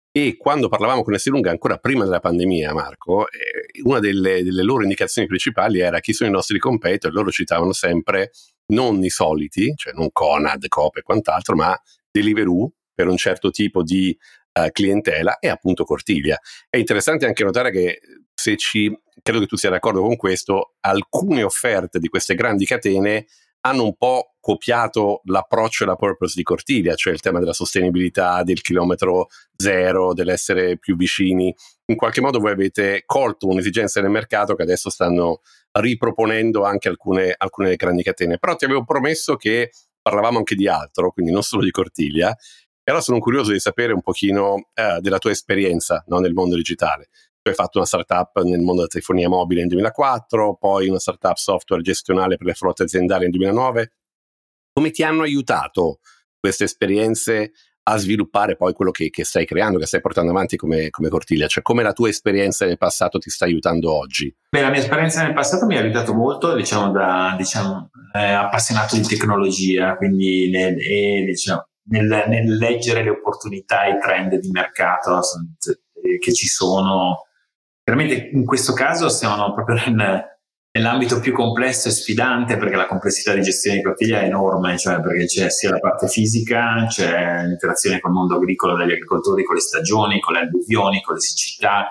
E 0.09 0.37
quando 0.37 0.69
parlavamo 0.69 1.03
con 1.03 1.13
Esselunga, 1.13 1.51
ancora 1.51 1.75
prima 1.75 2.05
della 2.05 2.21
pandemia, 2.21 2.71
Marco, 2.71 3.29
eh, 3.29 3.81
una 3.83 3.99
delle, 3.99 4.41
delle, 4.41 4.63
loro 4.63 4.83
indicazioni 4.83 5.27
principali 5.27 5.79
era 5.79 5.99
chi 5.99 6.13
sono 6.13 6.29
i 6.29 6.33
nostri 6.33 6.57
competitor. 6.57 7.11
Loro 7.11 7.31
citavano 7.31 7.73
sempre 7.73 8.31
non 8.67 9.03
i 9.03 9.09
soliti, 9.09 9.73
cioè 9.75 9.91
non 9.91 10.07
Conad, 10.13 10.65
Coop 10.69 10.95
e 10.95 11.01
quant'altro, 11.01 11.53
ma 11.53 11.77
Deliveroo 12.09 12.71
per 12.93 13.09
un 13.09 13.17
certo 13.17 13.49
tipo 13.49 13.83
di 13.83 14.17
uh, 14.65 14.71
clientela 14.71 15.39
e 15.39 15.49
appunto 15.49 15.83
Cortiglia. 15.83 16.39
È 16.69 16.77
interessante 16.77 17.25
anche 17.25 17.43
notare 17.43 17.71
che 17.71 17.99
se 18.33 18.55
ci 18.57 18.95
credo 19.21 19.39
che 19.39 19.47
tu 19.47 19.57
sia 19.57 19.69
d'accordo 19.69 20.01
con 20.01 20.15
questo, 20.15 20.75
alcune 20.81 21.43
offerte 21.43 21.99
di 21.99 22.07
queste 22.07 22.35
grandi 22.35 22.65
catene 22.65 23.25
hanno 23.61 23.83
un 23.83 23.95
po' 23.97 24.35
copiato 24.39 25.21
l'approccio 25.25 25.83
e 25.83 25.87
la 25.87 25.95
purpose 25.95 26.33
di 26.35 26.43
Cortiglia, 26.43 26.95
cioè 26.95 27.11
il 27.11 27.19
tema 27.19 27.39
della 27.39 27.53
sostenibilità, 27.53 28.41
del 28.43 28.61
chilometro 28.61 29.27
zero, 29.55 30.13
dell'essere 30.13 30.77
più 30.77 30.95
vicini. 30.95 31.53
In 31.87 31.97
qualche 31.97 32.21
modo 32.21 32.39
voi 32.39 32.51
avete 32.51 33.03
colto 33.05 33.47
un'esigenza 33.47 33.99
nel 33.99 34.11
mercato 34.11 34.55
che 34.55 34.63
adesso 34.63 34.89
stanno 34.89 35.41
riproponendo 35.71 36.63
anche 36.63 36.87
alcune, 36.87 37.33
alcune 37.37 37.75
grandi 37.75 38.01
catene. 38.01 38.37
Però 38.37 38.55
ti 38.55 38.63
avevo 38.63 38.85
promesso 38.85 39.35
che 39.35 39.71
parlavamo 40.01 40.37
anche 40.37 40.55
di 40.55 40.67
altro, 40.67 41.11
quindi 41.11 41.31
non 41.31 41.43
solo 41.43 41.63
di 41.63 41.71
Cortiglia. 41.71 42.33
Allora 42.89 43.03
sono 43.03 43.19
curioso 43.19 43.51
di 43.51 43.59
sapere 43.59 43.93
un 43.93 44.01
pochino 44.01 44.69
eh, 44.73 44.99
della 44.99 45.19
tua 45.19 45.31
esperienza 45.31 46.03
no, 46.07 46.17
nel 46.19 46.33
mondo 46.33 46.55
digitale 46.55 47.09
hai 47.49 47.55
fatto 47.55 47.77
una 47.77 47.87
startup 47.87 48.41
nel 48.43 48.59
mondo 48.59 48.75
della 48.75 48.87
telefonia 48.87 49.27
mobile 49.27 49.61
nel 49.61 49.69
2004, 49.69 50.55
poi 50.57 50.87
una 50.87 50.99
startup 50.99 51.35
software 51.35 51.81
gestionale 51.81 52.37
per 52.37 52.47
le 52.47 52.53
flotte 52.53 52.83
aziendali 52.83 53.23
nel 53.23 53.31
2009. 53.31 53.93
Come 54.73 54.91
ti 54.91 55.03
hanno 55.03 55.23
aiutato 55.23 55.99
queste 56.39 56.63
esperienze 56.63 57.51
a 57.83 57.97
sviluppare 57.97 58.55
poi 58.55 58.73
quello 58.73 58.91
che, 58.91 59.09
che 59.09 59.25
stai 59.25 59.45
creando, 59.45 59.79
che 59.79 59.87
stai 59.87 59.99
portando 59.99 60.29
avanti 60.29 60.57
come, 60.57 60.89
come, 60.91 61.09
Cortiglia? 61.09 61.47
Cioè 61.47 61.63
come 61.63 61.81
la 61.81 61.91
tua 61.91 62.09
esperienza 62.09 62.65
nel 62.65 62.77
passato 62.77 63.17
ti 63.17 63.31
sta 63.31 63.45
aiutando 63.45 63.91
oggi? 63.91 64.33
Beh, 64.49 64.61
la 64.61 64.69
mia 64.69 64.79
esperienza 64.79 65.23
nel 65.23 65.33
passato 65.33 65.65
mi 65.65 65.75
ha 65.75 65.81
aiutato 65.81 66.13
molto, 66.13 66.53
diciamo, 66.53 66.91
da 66.91 67.33
diciamo, 67.35 67.89
eh, 68.13 68.31
appassionato 68.31 68.95
di 68.95 69.01
tecnologia, 69.01 69.95
quindi 69.95 70.49
nel, 70.51 70.75
e, 70.77 71.23
diciamo, 71.25 71.68
nel, 71.89 72.25
nel, 72.27 72.57
leggere 72.57 73.03
le 73.03 73.09
opportunità 73.09 73.85
e 73.85 73.91
i 73.91 73.99
trend 73.99 74.35
di 74.35 74.49
mercato 74.49 75.19
che 76.19 76.33
ci 76.33 76.47
sono 76.47 77.29
Chiaramente 77.89 78.29
in 78.33 78.45
questo 78.45 78.73
caso 78.73 79.09
siamo 79.09 79.51
proprio 79.51 79.77
nel, 79.87 80.23
nell'ambito 80.73 81.19
più 81.19 81.33
complesso 81.33 81.87
e 81.87 81.91
sfidante 81.91 82.55
perché 82.55 82.75
la 82.75 82.85
complessità 82.85 83.33
di 83.33 83.41
gestione 83.41 83.77
di 83.77 83.81
flottiglia 83.81 84.19
è 84.19 84.25
enorme, 84.25 84.77
cioè 84.77 85.01
perché 85.01 85.25
c'è 85.25 85.49
sia 85.49 85.71
la 85.71 85.79
parte 85.79 86.07
fisica, 86.07 86.85
c'è 86.87 87.45
l'interazione 87.47 87.99
con 87.99 88.11
il 88.11 88.17
mondo 88.17 88.35
agricolo 88.35 88.75
degli 88.75 88.91
agricoltori, 88.91 89.43
con 89.43 89.55
le 89.55 89.61
stagioni, 89.61 90.19
con 90.19 90.35
le 90.35 90.41
alluvioni, 90.41 91.01
con 91.01 91.15
le 91.15 91.19
siccità, 91.19 91.87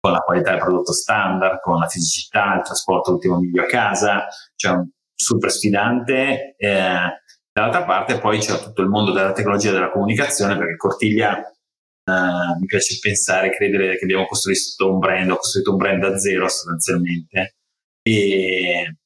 con 0.00 0.12
la 0.12 0.20
qualità 0.20 0.52
del 0.52 0.60
prodotto 0.60 0.94
standard, 0.94 1.60
con 1.60 1.78
la 1.78 1.88
fisicità, 1.88 2.54
il 2.54 2.62
trasporto 2.62 3.12
ultimo 3.12 3.38
miglio 3.38 3.64
a 3.64 3.66
casa, 3.66 4.24
cioè 4.56 4.80
super 5.14 5.50
sfidante. 5.50 6.54
Eh, 6.56 7.22
Dall'altra 7.54 7.84
parte 7.84 8.18
poi 8.18 8.40
c'è 8.40 8.58
tutto 8.58 8.82
il 8.82 8.88
mondo 8.88 9.12
della 9.12 9.30
tecnologia 9.30 9.70
e 9.70 9.74
della 9.74 9.92
comunicazione, 9.92 10.58
perché 10.58 10.76
Cortiglia 10.76 11.38
eh, 11.38 12.58
mi 12.58 12.66
piace 12.66 12.98
pensare, 13.00 13.50
credere 13.50 13.96
che 13.96 14.02
abbiamo 14.02 14.26
costruito 14.26 14.92
un 14.92 14.98
brand, 14.98 15.30
ho 15.30 15.36
costruito 15.36 15.70
un 15.70 15.76
brand 15.76 16.00
da 16.00 16.18
zero 16.18 16.48
sostanzialmente. 16.48 17.54
E, 18.02 18.96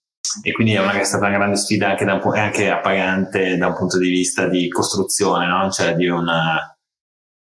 e 0.42 0.52
quindi 0.52 0.72
è, 0.72 0.80
una, 0.80 0.98
è, 0.98 1.04
stata 1.04 1.26
una 1.26 1.36
grande 1.36 1.56
sfida 1.56 1.90
anche, 1.90 2.06
da 2.06 2.18
anche 2.22 2.70
appagante 2.70 3.58
da 3.58 3.66
un 3.66 3.74
punto 3.74 3.98
di 3.98 4.08
vista 4.08 4.48
di 4.48 4.70
costruzione, 4.70 5.46
no? 5.46 5.70
cioè 5.70 5.94
di 5.94 6.08
una... 6.08 6.74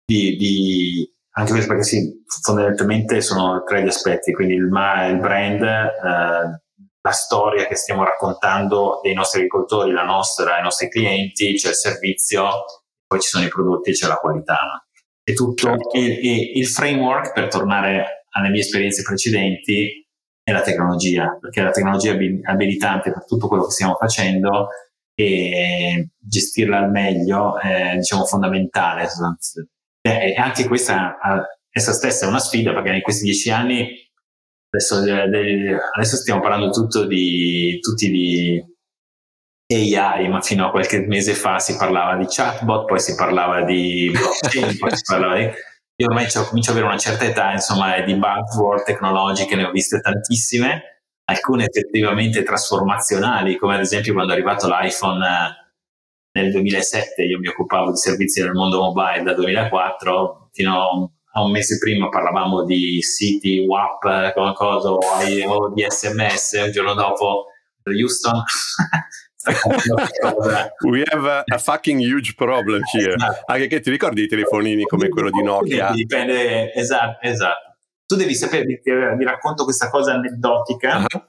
Di, 0.05 0.35
di, 0.35 1.11
anche 1.31 1.65
perché 1.65 1.83
sì, 1.83 2.23
fondamentalmente 2.43 3.21
sono 3.21 3.63
tre 3.63 3.81
gli 3.83 3.87
aspetti, 3.87 4.33
quindi 4.33 4.53
il, 4.53 4.65
il 4.65 5.19
brand, 5.19 5.61
eh, 5.63 6.61
la 7.01 7.11
storia 7.11 7.65
che 7.65 7.75
stiamo 7.75 8.03
raccontando 8.03 8.99
dei 9.01 9.13
nostri 9.13 9.39
agricoltori, 9.39 9.91
la 9.91 10.03
nostra, 10.03 10.59
i 10.59 10.63
nostri 10.63 10.89
clienti, 10.89 11.55
c'è 11.55 11.69
il 11.69 11.75
servizio, 11.75 12.65
poi 13.07 13.19
ci 13.19 13.29
sono 13.29 13.45
i 13.45 13.49
prodotti, 13.49 13.91
c'è 13.91 14.07
la 14.07 14.15
qualità. 14.15 14.85
E 15.23 15.33
tutto 15.33 15.67
certo. 15.67 15.97
il, 15.97 16.57
il 16.57 16.67
framework, 16.67 17.33
per 17.33 17.47
tornare 17.47 18.25
alle 18.31 18.49
mie 18.49 18.61
esperienze 18.61 19.01
precedenti, 19.01 20.07
è 20.43 20.51
la 20.51 20.61
tecnologia, 20.61 21.37
perché 21.39 21.61
la 21.61 21.71
tecnologia 21.71 22.13
è 22.13 22.39
abilitante 22.43 23.11
per 23.11 23.25
tutto 23.25 23.47
quello 23.47 23.65
che 23.65 23.71
stiamo 23.71 23.95
facendo 23.95 24.69
e 25.13 26.09
gestirla 26.17 26.79
al 26.79 26.89
meglio 26.89 27.59
è 27.59 27.95
diciamo 27.95 28.25
fondamentale. 28.25 29.07
E 30.01 30.33
anche 30.35 30.67
questa 30.67 31.17
essa 31.71 31.93
stessa 31.93 32.25
è 32.25 32.29
una 32.29 32.39
sfida 32.39 32.73
perché 32.73 32.89
in 32.89 33.01
questi 33.01 33.23
dieci 33.23 33.49
anni 33.49 33.87
adesso, 34.71 34.95
adesso 34.95 36.15
stiamo 36.15 36.41
parlando 36.41 36.69
tutto 36.71 37.05
di, 37.05 37.79
tutti 37.81 38.09
di 38.09 38.65
AI, 39.67 40.27
ma 40.29 40.41
fino 40.41 40.65
a 40.65 40.71
qualche 40.71 41.05
mese 41.05 41.33
fa 41.33 41.59
si 41.59 41.75
parlava 41.75 42.17
di 42.17 42.25
chatbot, 42.27 42.85
poi 42.85 42.99
si 42.99 43.15
parlava 43.15 43.63
di 43.63 44.09
blockchain, 44.11 44.77
poi 44.79 44.95
si 44.95 45.03
parlava 45.05 45.37
di 45.37 45.49
io 46.01 46.07
ormai 46.07 46.25
comincio 46.31 46.71
ad 46.71 46.77
avere 46.77 46.91
una 46.91 46.97
certa 46.97 47.25
età, 47.25 47.51
insomma, 47.51 47.99
di 48.01 48.15
buzzword 48.15 48.83
tecnologiche 48.83 49.55
ne 49.55 49.65
ho 49.65 49.71
viste 49.71 49.99
tantissime, 49.99 51.03
alcune 51.25 51.67
effettivamente 51.67 52.41
trasformazionali, 52.41 53.55
come 53.57 53.75
ad 53.75 53.81
esempio 53.81 54.13
quando 54.13 54.33
è 54.33 54.35
arrivato 54.35 54.67
l'iPhone 54.67 55.23
eh, 55.23 56.41
nel 56.41 56.51
2007, 56.51 57.21
io 57.23 57.37
mi 57.37 57.47
occupavo 57.47 57.91
di 57.91 57.97
servizi 57.97 58.41
nel 58.41 58.53
mondo 58.53 58.79
mobile 58.79 59.21
dal 59.21 59.35
2004, 59.35 60.49
fino 60.51 60.81
a 60.81 61.09
un 61.39 61.51
mese 61.51 61.77
prima 61.77 62.09
parlavamo 62.09 62.63
di 62.63 63.01
siti, 63.01 63.65
WAP, 63.65 64.33
qualcosa, 64.33 64.89
o 64.89 65.73
di 65.73 65.85
SMS, 65.87 66.61
un 66.65 66.71
giorno 66.71 66.93
dopo 66.93 67.45
Houston 67.85 68.43
We 70.85 71.03
have 71.11 71.25
a, 71.25 71.43
a, 71.51 71.57
fucking 71.57 71.99
huge 71.99 72.35
problem 72.35 72.81
here. 72.93 73.15
Esatto. 73.15 73.41
Anche 73.45 73.67
che 73.67 73.79
ti 73.79 73.89
ricordi 73.89 74.23
i 74.23 74.27
telefonini 74.27 74.83
come 74.83 75.09
quello 75.09 75.29
di 75.31 75.41
Nokia? 75.41 75.91
Dipende, 75.91 76.73
esatto, 76.73 77.25
esatto. 77.25 77.75
Tu 78.05 78.15
devi 78.15 78.35
sapere, 78.35 78.81
vi 78.83 79.23
racconto 79.23 79.63
questa 79.63 79.89
cosa 79.89 80.13
aneddotica, 80.13 80.97
uh-huh. 80.97 81.23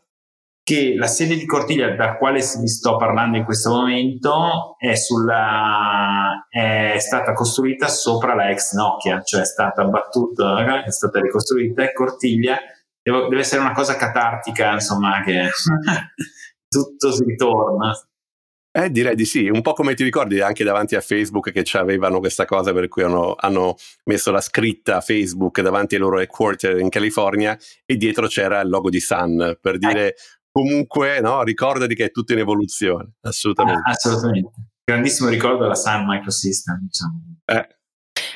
Che 0.73 0.95
la 0.97 1.07
sede 1.07 1.37
di 1.37 1.45
Cortiglia, 1.45 1.95
da 1.95 2.17
quale 2.17 2.39
vi 2.39 2.67
sto 2.67 2.97
parlando 2.97 3.37
in 3.37 3.45
questo 3.45 3.69
momento, 3.69 4.77
è, 4.79 4.95
sulla, 4.95 6.47
è 6.49 6.97
stata 6.99 7.35
costruita 7.35 7.89
sopra 7.89 8.35
la 8.35 8.49
ex 8.49 8.73
Nokia, 8.73 9.21
cioè 9.21 9.43
è 9.43 9.45
stata 9.45 9.85
battuta, 9.85 10.83
è 10.83 10.91
stata 10.91 11.21
ricostruita 11.21 11.83
e 11.83 11.93
Cortiglia 11.93 12.59
deve, 13.03 13.29
deve 13.29 13.41
essere 13.41 13.61
una 13.61 13.73
cosa 13.73 13.97
catartica, 13.97 14.73
insomma, 14.73 15.23
che 15.23 15.51
tutto 16.69 17.13
si 17.13 17.25
ritorna. 17.25 17.93
Eh, 18.75 18.91
direi 18.91 19.15
di 19.15 19.27
sì, 19.27 19.51
un 19.51 19.61
po' 19.61 19.75
come 19.75 19.93
ti 19.93 20.03
ricordi 20.03 20.41
anche 20.41 20.65
davanti 20.65 20.97
a 20.97 21.03
Facebook 21.03 21.53
che 21.53 21.63
avevano 21.77 22.21
questa 22.21 22.47
cosa 22.47 22.73
per 22.73 22.89
cui 22.89 23.03
hanno, 23.03 23.35
hanno, 23.39 23.77
messo 24.05 24.31
la 24.31 24.41
scritta 24.41 25.03
Facebook 25.03 25.61
davanti 25.61 25.97
ai 25.97 26.01
loro 26.01 26.19
headquarter 26.19 26.79
in 26.79 26.89
California 26.89 27.59
e 27.85 27.97
dietro 27.97 28.27
c'era 28.29 28.61
il 28.61 28.71
logo 28.71 28.89
di 28.89 29.01
Sun 29.01 29.59
per 29.61 29.77
dire 29.77 30.15
eh. 30.15 30.17
Comunque 30.53 31.21
no, 31.21 31.43
ricordati 31.43 31.95
che 31.95 32.05
è 32.05 32.11
tutto 32.11 32.35
in 32.35 32.39
evoluzione, 32.39 33.15
assolutamente. 33.23 33.83
Ah, 33.85 33.91
assolutamente. 33.93 34.51
Grandissimo 34.85 35.29
ricordo 35.29 35.63
della 35.63 35.75
Sun 35.75 36.05
Microsystem. 36.07 36.79
Diciamo. 36.83 37.21
Eh, 37.45 37.69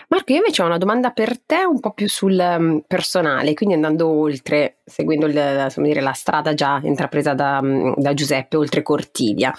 Marco, 0.08 0.32
io 0.32 0.38
invece 0.38 0.62
ho 0.62 0.66
una 0.66 0.78
domanda 0.78 1.10
per 1.10 1.40
te 1.40 1.64
un 1.64 1.80
po' 1.80 1.90
più 1.90 2.08
sul 2.08 2.38
um, 2.38 2.80
personale, 2.86 3.54
quindi 3.54 3.74
andando 3.74 4.06
oltre, 4.06 4.78
seguendo 4.84 5.26
il, 5.26 5.72
dire, 5.78 6.00
la 6.00 6.12
strada 6.12 6.54
già 6.54 6.78
intrapresa 6.84 7.34
da, 7.34 7.58
um, 7.60 7.92
da 7.96 8.14
Giuseppe, 8.14 8.56
oltre 8.56 8.82
Cortiglia. 8.82 9.52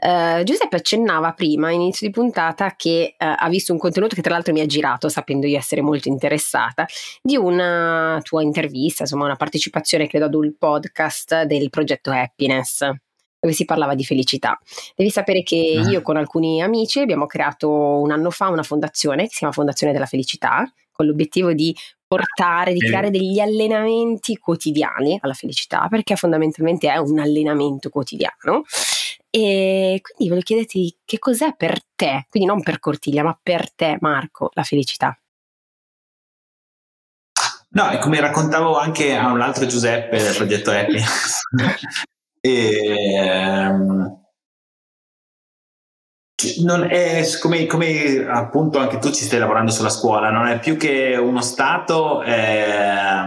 Uh, 0.00 0.42
Giuseppe 0.42 0.76
accennava 0.76 1.32
prima, 1.32 1.70
inizio 1.70 2.06
di 2.06 2.12
puntata, 2.12 2.74
che 2.76 3.14
uh, 3.18 3.24
ha 3.34 3.48
visto 3.48 3.72
un 3.72 3.78
contenuto 3.78 4.14
che 4.14 4.20
tra 4.20 4.34
l'altro 4.34 4.52
mi 4.52 4.60
ha 4.60 4.66
girato, 4.66 5.08
sapendo 5.08 5.46
di 5.46 5.54
essere 5.54 5.80
molto 5.80 6.08
interessata, 6.08 6.84
di 7.22 7.38
una 7.38 8.20
tua 8.22 8.42
intervista, 8.42 9.04
insomma 9.04 9.24
una 9.24 9.36
partecipazione, 9.36 10.06
credo, 10.06 10.26
ad 10.26 10.34
un 10.34 10.54
podcast 10.58 11.44
del 11.44 11.70
progetto 11.70 12.10
Happiness 12.10 12.86
dove 13.44 13.52
si 13.52 13.66
parlava 13.66 13.94
di 13.94 14.04
felicità. 14.04 14.58
Devi 14.96 15.10
sapere 15.10 15.42
che 15.42 15.78
ah. 15.78 15.90
io 15.90 16.00
con 16.00 16.16
alcuni 16.16 16.62
amici 16.62 17.00
abbiamo 17.00 17.26
creato 17.26 17.70
un 17.70 18.10
anno 18.10 18.30
fa 18.30 18.48
una 18.48 18.62
fondazione 18.62 19.24
che 19.24 19.32
si 19.32 19.38
chiama 19.38 19.52
Fondazione 19.52 19.92
della 19.92 20.06
Felicità, 20.06 20.70
con 20.90 21.04
l'obiettivo 21.04 21.52
di 21.52 21.76
portare, 22.06 22.72
di 22.72 22.78
creare 22.78 23.10
degli 23.10 23.40
allenamenti 23.40 24.36
quotidiani 24.38 25.18
alla 25.20 25.34
felicità, 25.34 25.86
perché 25.88 26.16
fondamentalmente 26.16 26.90
è 26.90 26.96
un 26.96 27.18
allenamento 27.18 27.90
quotidiano. 27.90 28.62
E 29.28 30.00
quindi 30.00 30.28
voglio 30.28 30.44
chiederti 30.44 30.96
che 31.04 31.18
cos'è 31.18 31.54
per 31.56 31.80
te, 31.94 32.26
quindi 32.30 32.48
non 32.48 32.62
per 32.62 32.78
Cortiglia, 32.78 33.24
ma 33.24 33.38
per 33.40 33.72
te, 33.74 33.96
Marco, 34.00 34.50
la 34.54 34.62
felicità. 34.62 35.18
No, 37.70 37.90
e 37.90 37.98
come 37.98 38.20
raccontavo 38.20 38.78
anche 38.78 39.16
a 39.16 39.32
un 39.32 39.40
altro 39.40 39.66
Giuseppe 39.66 40.22
del 40.22 40.36
progetto 40.36 40.70
Happy, 40.70 41.02
E, 42.46 43.14
ehm, 43.14 44.22
non 46.62 46.84
è 46.90 47.22
come, 47.40 47.64
come, 47.64 48.26
appunto 48.28 48.78
anche 48.78 48.98
tu 48.98 49.10
ci 49.10 49.24
stai 49.24 49.38
lavorando 49.38 49.70
sulla 49.70 49.88
scuola, 49.88 50.28
non 50.28 50.46
è 50.46 50.58
più 50.58 50.76
che 50.76 51.16
uno 51.16 51.40
stato, 51.40 52.20
è, 52.20 53.24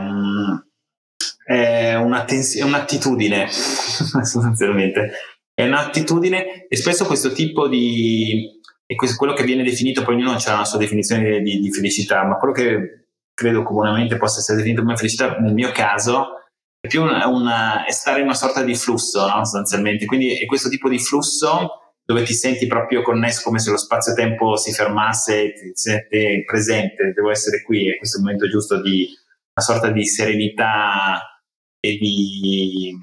è, 1.43 1.93
è 1.93 1.95
un'attitudine 1.95 3.47
sostanzialmente. 3.49 5.11
È 5.51 5.65
un'attitudine 5.65 6.67
e 6.67 6.75
spesso 6.75 7.05
questo 7.05 7.31
tipo 7.31 7.67
di. 7.67 8.55
E 8.85 8.95
questo, 8.95 9.17
quello 9.17 9.33
che 9.33 9.43
viene 9.43 9.63
definito, 9.63 10.03
poi 10.03 10.13
ognuno 10.13 10.33
ha 10.33 10.53
una 10.53 10.63
sua 10.63 10.77
definizione 10.77 11.41
di, 11.41 11.59
di 11.59 11.71
felicità, 11.73 12.23
ma 12.23 12.37
quello 12.37 12.53
che 12.53 13.07
credo 13.33 13.63
comunemente 13.63 14.15
possa 14.17 14.39
essere 14.39 14.57
definito 14.57 14.83
come 14.83 14.95
felicità, 14.95 15.37
nel 15.39 15.53
mio 15.53 15.71
caso, 15.71 16.37
è 16.79 16.87
più 16.87 17.01
una, 17.01 17.27
una, 17.27 17.85
è 17.85 17.91
stare 17.91 18.19
in 18.19 18.25
una 18.25 18.33
sorta 18.33 18.63
di 18.63 18.75
flusso, 18.75 19.27
no? 19.27 19.43
sostanzialmente. 19.43 20.05
Quindi 20.05 20.37
è 20.37 20.45
questo 20.45 20.69
tipo 20.69 20.89
di 20.89 20.99
flusso 20.99 21.93
dove 22.03 22.23
ti 22.23 22.33
senti 22.33 22.67
proprio 22.67 23.01
connesso 23.01 23.41
come 23.43 23.59
se 23.59 23.69
lo 23.69 23.77
spazio-tempo 23.77 24.55
si 24.55 24.71
fermasse, 24.71 25.51
ti 25.53 25.71
senti 25.73 26.43
presente, 26.45 27.11
devo 27.13 27.31
essere 27.31 27.61
qui, 27.63 27.89
e 27.89 27.97
questo 27.97 28.17
è 28.17 28.19
il 28.19 28.25
momento 28.25 28.47
giusto 28.47 28.81
di 28.81 29.07
una 29.53 29.65
sorta 29.65 29.91
di 29.91 30.05
serenità 30.05 31.41
e 31.81 31.97
di 31.97 32.97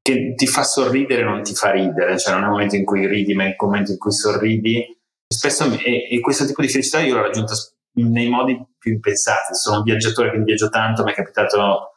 che 0.00 0.34
ti 0.34 0.46
fa 0.46 0.64
sorridere 0.64 1.22
non 1.22 1.42
ti 1.42 1.54
fa 1.54 1.70
ridere, 1.70 2.18
cioè 2.18 2.34
non 2.34 2.42
è 2.42 2.46
un 2.46 2.52
momento 2.52 2.74
in 2.74 2.84
cui 2.84 3.06
ridi, 3.06 3.34
ma 3.34 3.44
è 3.44 3.54
un 3.56 3.68
momento 3.68 3.92
in 3.92 3.98
cui 3.98 4.12
sorridi. 4.12 4.84
Spesso, 5.28 5.70
e, 5.78 6.08
e 6.10 6.20
questo 6.20 6.44
tipo 6.44 6.60
di 6.60 6.68
felicità 6.68 7.00
io 7.00 7.14
l'ho 7.14 7.22
raggiunta 7.22 7.54
nei 7.94 8.28
modi 8.28 8.60
più 8.78 8.92
impensati. 8.92 9.54
Sono 9.54 9.78
un 9.78 9.82
viaggiatore 9.84 10.30
che 10.30 10.38
viaggio 10.38 10.68
tanto, 10.70 11.04
mi 11.04 11.12
è 11.12 11.14
capitato 11.14 11.91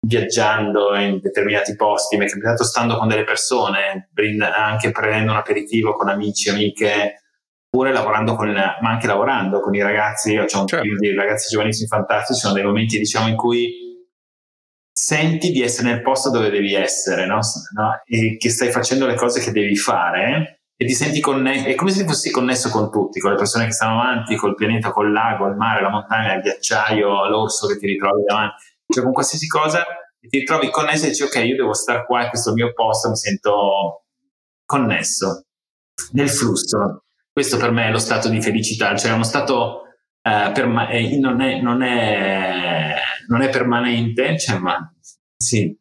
viaggiando 0.00 0.94
in 0.96 1.20
determinati 1.20 1.74
posti, 1.74 2.16
mi 2.16 2.26
è 2.26 2.28
capitato 2.28 2.64
stando 2.64 2.96
con 2.96 3.08
delle 3.08 3.24
persone, 3.24 4.10
anche 4.54 4.90
prendendo 4.90 5.32
un 5.32 5.38
aperitivo 5.38 5.94
con 5.94 6.08
amici, 6.08 6.48
amiche, 6.48 7.22
oppure 7.70 7.92
lavorando 7.92 8.34
con, 8.34 8.50
ma 8.50 8.90
anche 8.90 9.06
lavorando 9.06 9.60
con 9.60 9.74
i 9.74 9.82
ragazzi. 9.82 10.32
Io 10.32 10.44
ho 10.44 10.60
un 10.60 10.66
certo. 10.66 10.86
di 10.98 11.14
ragazzi 11.14 11.50
giovanissimi 11.50 11.88
fantastici, 11.88 12.40
sono 12.40 12.54
dei 12.54 12.64
momenti 12.64 12.98
diciamo 12.98 13.28
in 13.28 13.36
cui 13.36 13.86
senti 14.90 15.50
di 15.50 15.62
essere 15.62 15.90
nel 15.90 16.02
posto 16.02 16.30
dove 16.30 16.50
devi 16.50 16.74
essere, 16.74 17.26
no? 17.26 17.40
No? 17.74 18.02
E 18.04 18.36
che 18.36 18.50
stai 18.50 18.70
facendo 18.70 19.06
le 19.06 19.14
cose 19.14 19.40
che 19.40 19.52
devi 19.52 19.76
fare 19.76 20.62
e 20.76 20.86
ti 20.86 20.92
senti 20.92 21.20
connesso, 21.20 21.66
è 21.66 21.74
come 21.74 21.90
se 21.90 22.04
fossi 22.04 22.30
connesso 22.30 22.68
con 22.70 22.90
tutti, 22.90 23.20
con 23.20 23.32
le 23.32 23.36
persone 23.36 23.66
che 23.66 23.72
stanno 23.72 24.00
avanti, 24.00 24.36
col 24.36 24.54
pianeta, 24.54 24.90
col 24.90 25.12
lago, 25.12 25.46
il 25.46 25.56
mare, 25.56 25.82
la 25.82 25.90
montagna, 25.90 26.34
il 26.34 26.40
ghiacciaio, 26.40 27.28
l'orso 27.28 27.66
che 27.66 27.78
ti 27.78 27.86
ritrovi 27.86 28.22
davanti 28.24 28.64
cioè 28.88 29.04
con 29.04 29.12
qualsiasi 29.12 29.46
cosa 29.46 29.84
ti 30.20 30.42
trovi 30.42 30.70
connesso 30.70 31.06
e 31.06 31.08
dici 31.08 31.22
ok 31.22 31.36
io 31.36 31.56
devo 31.56 31.74
stare 31.74 32.04
qua 32.04 32.24
in 32.24 32.28
questo 32.28 32.52
mio 32.52 32.72
posto 32.72 33.08
mi 33.08 33.16
sento 33.16 34.04
connesso. 34.64 35.44
Nel 36.12 36.28
flusso. 36.28 37.04
Questo 37.32 37.56
per 37.56 37.70
me 37.70 37.86
è 37.86 37.90
lo 37.90 37.98
stato 37.98 38.28
di 38.28 38.42
felicità 38.42 38.96
cioè 38.96 39.12
uno 39.12 39.22
stato 39.24 39.82
eh, 40.22 40.50
perma- 40.52 40.88
eh, 40.88 41.18
non, 41.18 41.40
è, 41.40 41.60
non, 41.60 41.82
è, 41.82 42.96
non, 43.28 43.42
è, 43.42 43.48
permanente 43.50 44.38
cioè, 44.38 44.58
ma 44.58 44.92
si, 45.36 45.76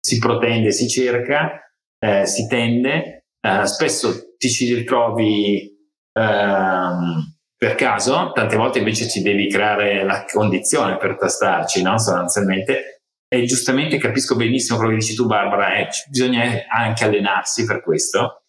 si 0.00 0.18
protende 0.18 0.72
si 0.72 0.88
cerca 0.88 1.60
eh, 1.98 2.26
si 2.26 2.46
tende 2.48 3.26
eh, 3.40 3.66
spesso 3.66 4.36
ti 4.36 4.50
ci 4.50 4.74
ritrovi 4.74 5.72
ehm, 6.12 7.35
per 7.58 7.74
caso, 7.74 8.32
tante 8.32 8.56
volte 8.56 8.78
invece 8.78 9.08
ci 9.08 9.22
devi 9.22 9.48
creare 9.48 10.04
la 10.04 10.24
condizione 10.30 10.98
per 10.98 11.16
tastarci, 11.16 11.82
no? 11.82 11.98
sostanzialmente. 11.98 13.00
E 13.28 13.44
giustamente 13.44 13.98
capisco 13.98 14.36
benissimo 14.36 14.76
quello 14.76 14.92
che 14.92 14.98
dici 14.98 15.14
tu, 15.14 15.26
Barbara, 15.26 15.74
eh, 15.74 15.88
bisogna 16.08 16.42
anche 16.68 17.04
allenarsi 17.04 17.64
per 17.64 17.82
questo. 17.82 18.42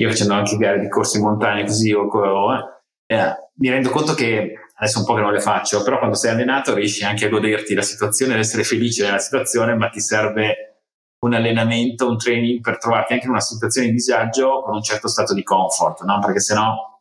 Io 0.00 0.10
facendo 0.10 0.34
anche 0.34 0.56
gare 0.56 0.80
di 0.80 0.88
corsi 0.88 1.18
in 1.18 1.24
montagna 1.24 1.64
così 1.64 1.92
o, 1.92 2.02
o 2.02 2.82
eh, 3.06 3.34
mi 3.54 3.70
rendo 3.70 3.90
conto 3.90 4.14
che 4.14 4.54
adesso 4.74 4.98
un 4.98 5.04
po' 5.04 5.14
che 5.14 5.22
non 5.22 5.32
le 5.32 5.40
faccio, 5.40 5.82
però 5.82 5.98
quando 5.98 6.16
sei 6.16 6.32
allenato 6.32 6.74
riesci 6.74 7.04
anche 7.04 7.26
a 7.26 7.28
goderti 7.28 7.74
la 7.74 7.82
situazione, 7.82 8.34
ad 8.34 8.40
essere 8.40 8.64
felice 8.64 9.04
della 9.04 9.18
situazione, 9.18 9.74
ma 9.74 9.88
ti 9.88 10.00
serve 10.00 10.82
un 11.20 11.34
allenamento, 11.34 12.08
un 12.08 12.16
training 12.16 12.60
per 12.60 12.78
trovarti 12.78 13.14
anche 13.14 13.24
in 13.24 13.30
una 13.30 13.40
situazione 13.40 13.88
di 13.88 13.94
disagio 13.94 14.62
con 14.62 14.74
un 14.74 14.82
certo 14.82 15.08
stato 15.08 15.34
di 15.34 15.42
comfort, 15.42 16.04
no? 16.04 16.20
Perché 16.20 16.38
sennò 16.38 16.97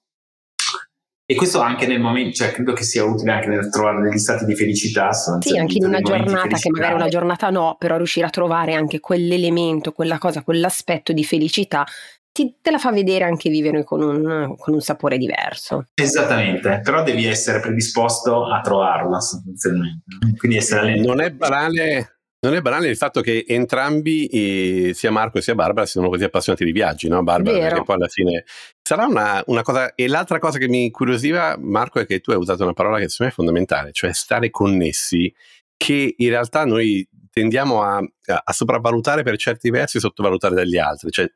e 1.29 1.35
questo 1.35 1.59
anche 1.59 1.85
nel 1.87 1.99
momento, 1.99 2.31
cioè 2.37 2.51
credo 2.53 2.71
che 2.71 2.83
sia 2.83 3.03
utile 3.03 3.33
anche 3.33 3.49
nel 3.49 3.69
trovare 3.69 4.01
degli 4.01 4.17
stati 4.17 4.45
di 4.45 4.55
felicità. 4.55 5.11
Sì, 5.11 5.57
anche 5.57 5.77
in 5.77 5.83
una 5.83 5.99
giornata 5.99 6.55
che 6.55 6.69
magari 6.69 6.93
una 6.93 7.09
giornata 7.09 7.49
no, 7.49 7.75
però 7.77 7.97
riuscire 7.97 8.25
a 8.25 8.29
trovare 8.29 8.75
anche 8.75 9.01
quell'elemento, 9.01 9.91
quella 9.91 10.19
cosa, 10.19 10.41
quell'aspetto 10.41 11.11
di 11.11 11.25
felicità 11.25 11.85
ti, 12.31 12.55
te 12.61 12.71
la 12.71 12.77
fa 12.77 12.93
vedere 12.93 13.25
anche 13.25 13.49
vivere 13.49 13.83
con 13.83 14.01
un, 14.01 14.55
con 14.55 14.73
un, 14.73 14.79
sapore 14.79 15.17
diverso. 15.17 15.87
Esattamente, 15.95 16.79
però 16.81 17.03
devi 17.03 17.25
essere 17.25 17.59
predisposto 17.59 18.45
a 18.45 18.61
trovarlo 18.61 19.19
sostanzialmente. 19.19 20.05
Quindi 20.37 20.57
essere 20.57 20.95
Non 20.95 21.19
è 21.19 21.31
banale 21.31 22.17
non 22.39 22.53
è 22.53 22.61
banale 22.61 22.87
il 22.87 22.95
fatto 22.95 23.21
che 23.21 23.45
entrambi, 23.47 24.27
eh, 24.27 24.91
sia 24.93 25.09
Marco 25.09 25.41
sia 25.41 25.55
Barbara, 25.55 25.87
siano 25.87 26.07
così 26.07 26.23
appassionati 26.23 26.63
di 26.63 26.71
viaggi, 26.71 27.07
no? 27.07 27.23
Barbara, 27.23 27.57
Vero. 27.57 27.69
perché 27.69 27.83
poi 27.83 27.95
alla 27.95 28.07
fine 28.07 28.43
sarà 28.87 29.05
una, 29.05 29.43
una, 29.47 29.63
cosa. 29.63 29.93
E 29.95 30.07
l'altra 30.07 30.39
cosa 30.39 30.57
che 30.57 30.69
mi 30.69 30.85
incuriosiva, 30.85 31.57
Marco, 31.59 31.99
è 31.99 32.05
che 32.05 32.21
tu 32.21 32.31
hai 32.31 32.37
usato 32.37 32.63
una 32.63 32.71
parola 32.71 32.99
che 32.99 33.09
secondo 33.09 33.25
me 33.25 33.29
è 33.29 33.33
fondamentale, 33.33 33.91
cioè 33.91 34.13
stare 34.13 34.49
connessi, 34.49 35.33
che 35.75 36.13
in 36.15 36.29
realtà 36.29 36.63
noi 36.63 37.05
tendiamo 37.29 37.83
a, 37.83 37.97
a 37.97 38.53
sopravvalutare 38.53 39.23
per 39.23 39.35
certi 39.37 39.69
versi 39.71 39.97
e 39.97 39.99
sottovalutare 39.99 40.55
dagli 40.55 40.77
altri, 40.77 41.11
cioè 41.11 41.29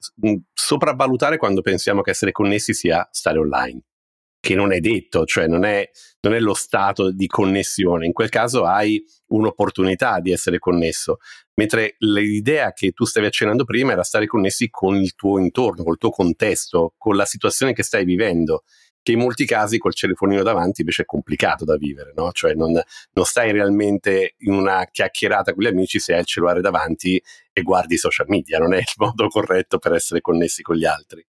sopravvalutare 0.54 1.36
quando 1.36 1.60
pensiamo 1.62 2.02
che 2.02 2.12
essere 2.12 2.32
connessi 2.32 2.74
sia 2.74 3.06
stare 3.12 3.38
online 3.38 3.82
che 4.42 4.56
non 4.56 4.72
è 4.72 4.80
detto, 4.80 5.24
cioè 5.26 5.46
non 5.46 5.64
è, 5.66 5.88
non 6.22 6.34
è, 6.34 6.40
lo 6.40 6.56
stato 6.56 7.12
di 7.12 7.28
connessione. 7.28 8.08
In 8.08 8.12
quel 8.12 8.30
caso 8.30 8.66
hai 8.66 9.00
un'opportunità 9.28 10.20
di 10.20 10.32
essere 10.32 10.58
connesso, 10.58 11.20
mentre 11.62 11.94
l'idea 12.00 12.74
che 12.74 12.92
tu 12.92 13.06
stavi 13.06 13.28
accennando 13.28 13.66
prima 13.66 13.92
era 13.92 14.02
stare 14.02 14.26
connessi 14.26 14.72
con 14.72 14.96
il 14.96 15.14
tuo 15.14 15.38
intorno, 15.38 15.84
col 15.84 16.00
tuo 16.00 16.10
contesto, 16.10 16.96
con 16.98 17.16
la 17.16 17.26
situazione 17.26 17.74
che 17.74 17.84
stai 17.84 18.04
vivendo, 18.04 18.64
che 19.04 19.12
in 19.12 19.20
molti 19.20 19.46
casi 19.46 19.78
col 19.78 19.94
telefonino 19.94 20.42
davanti 20.42 20.82
invece 20.82 21.04
è 21.04 21.06
complicato 21.06 21.64
da 21.64 21.78
vivere, 21.78 22.14
no? 22.16 22.32
cioè 22.32 22.56
non, 22.56 22.72
non 22.72 23.26
stai 23.26 23.52
realmente 23.52 24.34
in 24.40 24.54
una 24.54 24.88
chiacchierata 24.92 25.54
con 25.54 25.64
gli 25.64 25.68
amici 25.68 26.00
se 26.00 26.14
hai 26.14 26.22
il 26.22 26.26
cellulare 26.26 26.62
davanti 26.62 27.22
e 27.54 27.62
guardi 27.62 27.94
i 27.94 27.98
social 27.98 28.26
media, 28.28 28.58
non 28.58 28.74
è 28.74 28.78
il 28.78 28.94
modo 28.98 29.28
corretto 29.28 29.78
per 29.78 29.94
essere 29.94 30.22
connessi 30.22 30.64
con 30.64 30.76
gli 30.76 30.86
altri. 30.86 31.24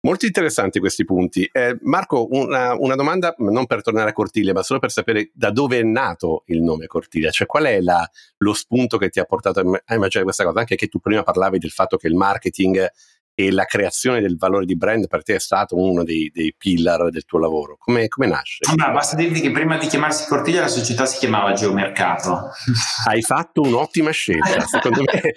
Molto 0.00 0.26
interessanti 0.26 0.78
questi 0.78 1.04
punti. 1.04 1.48
Eh, 1.50 1.76
Marco, 1.82 2.28
una, 2.30 2.74
una, 2.74 2.94
domanda 2.94 3.34
non 3.38 3.66
per 3.66 3.82
tornare 3.82 4.10
a 4.10 4.12
Cortiglia, 4.12 4.52
ma 4.52 4.62
solo 4.62 4.78
per 4.78 4.92
sapere 4.92 5.30
da 5.34 5.50
dove 5.50 5.80
è 5.80 5.82
nato 5.82 6.44
il 6.46 6.62
nome 6.62 6.86
Cortiglia, 6.86 7.30
cioè 7.30 7.48
qual 7.48 7.64
è 7.64 7.80
la, 7.80 8.08
lo 8.38 8.52
spunto 8.52 8.96
che 8.96 9.08
ti 9.08 9.18
ha 9.18 9.24
portato 9.24 9.58
a 9.58 9.94
immaginare 9.94 10.22
questa 10.22 10.44
cosa, 10.44 10.60
anche 10.60 10.76
che 10.76 10.86
tu 10.86 11.00
prima 11.00 11.24
parlavi 11.24 11.58
del 11.58 11.70
fatto 11.70 11.96
che 11.96 12.06
il 12.06 12.14
marketing 12.14 12.88
e 13.34 13.52
la 13.52 13.64
creazione 13.64 14.20
del 14.20 14.36
valore 14.36 14.66
di 14.66 14.76
brand 14.76 15.06
per 15.06 15.22
te 15.22 15.36
è 15.36 15.38
stato 15.40 15.76
uno 15.76 16.02
dei, 16.02 16.30
dei 16.32 16.54
pillar 16.56 17.10
del 17.10 17.24
tuo 17.24 17.38
lavoro. 17.38 17.76
Come, 17.76 18.06
come 18.06 18.26
nasce? 18.26 18.58
Ma 18.76 18.90
basta 18.90 19.16
dirti 19.16 19.40
che 19.40 19.50
prima 19.50 19.78
di 19.78 19.86
chiamarsi 19.88 20.26
Cortiglia 20.28 20.60
la 20.60 20.68
società 20.68 21.06
si 21.06 21.18
chiamava 21.18 21.52
Geomercato. 21.52 22.50
Hai 23.06 23.22
fatto 23.22 23.62
un'ottima 23.62 24.10
scelta, 24.10 24.60
secondo 24.60 25.02
me 25.02 25.20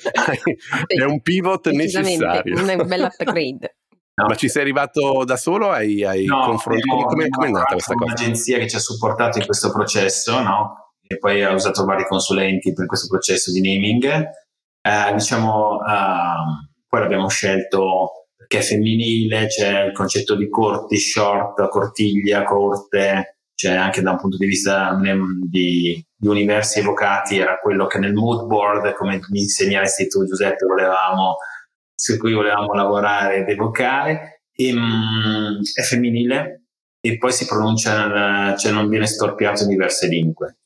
è 0.86 1.04
un 1.04 1.22
pivot 1.22 1.68
necessario. 1.70 2.60
Una 2.60 2.84
bella 2.84 3.08
upgrade. 3.08 3.76
No. 4.14 4.28
Ma 4.28 4.36
ci 4.36 4.50
sei 4.50 4.62
arrivato 4.64 5.24
da 5.24 5.38
solo? 5.38 5.72
Hai, 5.72 6.04
hai 6.04 6.26
no, 6.26 6.42
confrontato? 6.42 7.06
Come 7.06 7.26
è 7.26 7.50
nata 7.50 7.74
questa 7.74 7.94
cosa? 7.94 8.14
Un'agenzia 8.14 8.58
che 8.58 8.70
ci 8.70 8.76
ha 8.76 8.80
supportato 8.80 9.38
in 9.38 9.46
questo 9.46 9.72
processo, 9.72 10.42
no? 10.42 10.94
E 11.08 11.18
poi 11.18 11.44
ha 11.44 11.54
usato 11.54 11.86
vari 11.86 12.06
consulenti 12.06 12.74
per 12.74 12.86
questo 12.86 13.08
processo 13.08 13.52
di 13.52 13.62
naming. 13.62 14.06
Eh, 14.06 15.14
diciamo, 15.14 15.76
uh, 15.76 16.68
poi 16.88 17.00
l'abbiamo 17.00 17.30
scelto 17.30 18.28
perché 18.36 18.60
è 18.60 18.62
femminile, 18.62 19.48
c'è 19.48 19.86
il 19.86 19.94
concetto 19.94 20.36
di 20.36 20.50
corti, 20.50 20.98
short, 20.98 21.70
cortiglia, 21.70 22.44
corte, 22.44 23.38
cioè 23.56 23.74
anche 23.74 24.02
da 24.02 24.12
un 24.12 24.18
punto 24.18 24.38
di 24.38 24.46
vista 24.46 25.00
di, 25.44 26.04
di 26.16 26.28
universi 26.28 26.80
evocati 26.80 27.38
era 27.38 27.60
quello 27.60 27.86
che 27.86 28.00
nel 28.00 28.14
mood 28.14 28.48
board, 28.48 28.94
come 28.94 29.20
mi 29.30 29.42
insegneresti 29.42 30.08
tu 30.08 30.26
Giuseppe, 30.26 30.66
volevamo 30.66 31.38
su 32.02 32.18
cui 32.18 32.34
volevamo 32.34 32.74
lavorare 32.74 33.38
ed 33.38 33.50
evocare, 33.50 34.42
e, 34.56 34.74
um, 34.74 35.60
è 35.76 35.82
femminile 35.84 36.64
e 37.00 37.20
poi 37.20 37.32
si 37.32 37.46
pronuncia, 37.46 38.56
cioè 38.58 38.72
non 38.72 38.90
viene 38.90 39.06
storpiato 39.06 39.62
in 39.62 39.70
diverse 39.70 40.08
lingue. 40.08 40.58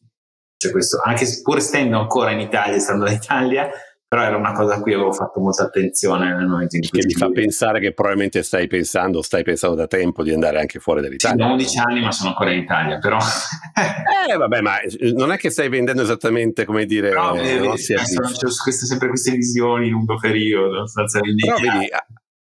Cioè 0.56 0.72
questo, 0.72 1.02
anche 1.04 1.28
pur 1.44 1.60
stando 1.60 2.00
ancora 2.00 2.32
in 2.32 2.40
Italia, 2.40 2.80
stando 2.80 3.06
in 3.06 3.16
Italia, 3.16 3.70
però 4.08 4.22
era 4.22 4.38
una 4.38 4.52
cosa 4.54 4.76
a 4.76 4.82
cui 4.82 4.94
avevo 4.94 5.12
fatto 5.12 5.40
molta 5.40 5.64
attenzione 5.64 6.34
nel 6.34 6.48
momento 6.48 6.76
in 6.76 6.88
cui... 6.88 7.00
Che 7.00 7.06
mi 7.08 7.14
fa 7.14 7.30
pensare 7.30 7.80
che 7.80 7.94
probabilmente 7.94 8.44
stai 8.44 8.68
pensando, 8.68 9.22
stai 9.22 9.44
pensando 9.44 9.76
da 9.76 9.88
tempo 9.88 10.24
di 10.24 10.32
andare 10.32 10.60
anche 10.60 10.80
fuori 10.80 11.02
dall'Italia. 11.02 11.46
Sì, 11.46 11.52
11 11.52 11.78
anni 11.80 12.02
ma 12.02 12.12
sono 12.12 12.30
ancora 12.30 12.52
in 12.52 12.60
Italia, 12.60 13.00
però... 13.00 13.18
eh 14.30 14.38
vabbè, 14.38 14.62
ma 14.62 14.80
eh, 14.80 15.12
non 15.14 15.32
è 15.32 15.38
che 15.38 15.50
stai 15.50 15.70
vendendo 15.70 16.04
esattamente 16.04 16.66
come 16.66 16.86
dire... 16.86 17.10
Però, 17.10 17.36
eh, 17.36 17.60
no, 17.60 17.74
c'è 17.74 17.98
sempre 17.98 19.08
queste 19.10 19.32
visioni 19.32 19.90
lungo 19.90 20.18
periodo, 20.18 20.86
Però 20.94 21.58
vedi, 21.58 21.90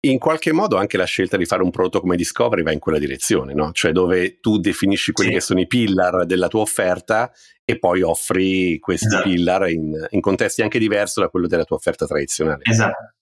in 0.01 0.17
qualche 0.17 0.53
modo 0.53 0.77
anche 0.77 0.95
la 0.95 1.05
scelta 1.05 1.35
di 1.35 1.45
fare 1.45 1.61
un 1.61 1.71
prodotto 1.71 1.99
come 1.99 2.15
Discovery 2.15 2.63
va 2.63 2.71
in 2.71 2.79
quella 2.79 2.99
direzione, 2.99 3.53
no? 3.53 3.71
cioè 3.73 3.91
dove 3.91 4.39
tu 4.39 4.57
definisci 4.57 5.11
quelli 5.11 5.31
sì. 5.31 5.35
che 5.35 5.41
sono 5.41 5.59
i 5.59 5.67
pillar 5.67 6.25
della 6.25 6.47
tua 6.47 6.61
offerta 6.61 7.31
e 7.65 7.77
poi 7.77 8.01
offri 8.01 8.79
questi 8.79 9.07
esatto. 9.07 9.29
pillar 9.29 9.69
in, 9.69 10.07
in, 10.11 10.21
contesti 10.21 10.61
anche 10.61 10.79
diversi 10.79 11.19
da 11.19 11.27
quello 11.27 11.47
della 11.47 11.65
tua 11.65 11.75
offerta 11.75 12.05
tradizionale. 12.05 12.61
Esatto, 12.63 13.13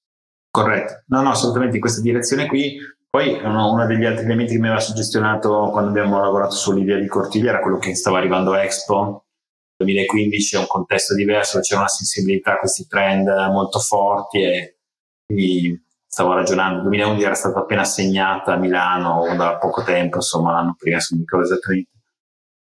corretto. 0.52 1.04
No, 1.08 1.22
no, 1.22 1.32
assolutamente 1.32 1.76
in 1.76 1.82
questa 1.82 2.02
direzione 2.02 2.46
qui. 2.46 2.78
Poi 3.10 3.34
uno, 3.42 3.72
uno 3.72 3.86
degli 3.88 4.06
altri 4.06 4.26
elementi 4.26 4.54
che 4.54 4.60
mi 4.60 4.68
aveva 4.68 4.82
suggestionato 4.82 5.70
quando 5.72 5.90
abbiamo 5.90 6.22
lavorato 6.22 6.54
sull'idea 6.54 7.00
di 7.00 7.08
Cortiglia 7.08 7.50
era 7.50 7.62
quello 7.62 7.78
che 7.78 7.96
stava 7.96 8.20
arrivando 8.20 8.54
a 8.54 8.64
Expo 8.64 9.26
2015, 9.78 10.56
è 10.56 10.60
un 10.60 10.68
contesto 10.68 11.16
diverso, 11.16 11.60
c'è 11.60 11.76
una 11.76 11.88
sensibilità 11.88 12.54
a 12.54 12.60
questi 12.60 12.86
trend 12.88 13.28
molto 13.52 13.80
forti 13.80 14.44
e 14.44 14.78
quindi 15.26 15.87
stavo 16.18 16.34
ragionando, 16.34 16.78
il 16.78 16.84
2011 16.86 17.24
era 17.24 17.36
stata 17.36 17.60
appena 17.60 17.82
assegnata 17.82 18.54
a 18.54 18.58
Milano 18.58 19.36
da 19.36 19.58
poco 19.58 19.84
tempo, 19.84 20.16
insomma 20.16 20.52
l'anno 20.52 20.74
prima, 20.76 20.98
non 20.98 21.20
mi 21.20 21.26
ricordo 21.26 21.46
esattamente. 21.46 21.90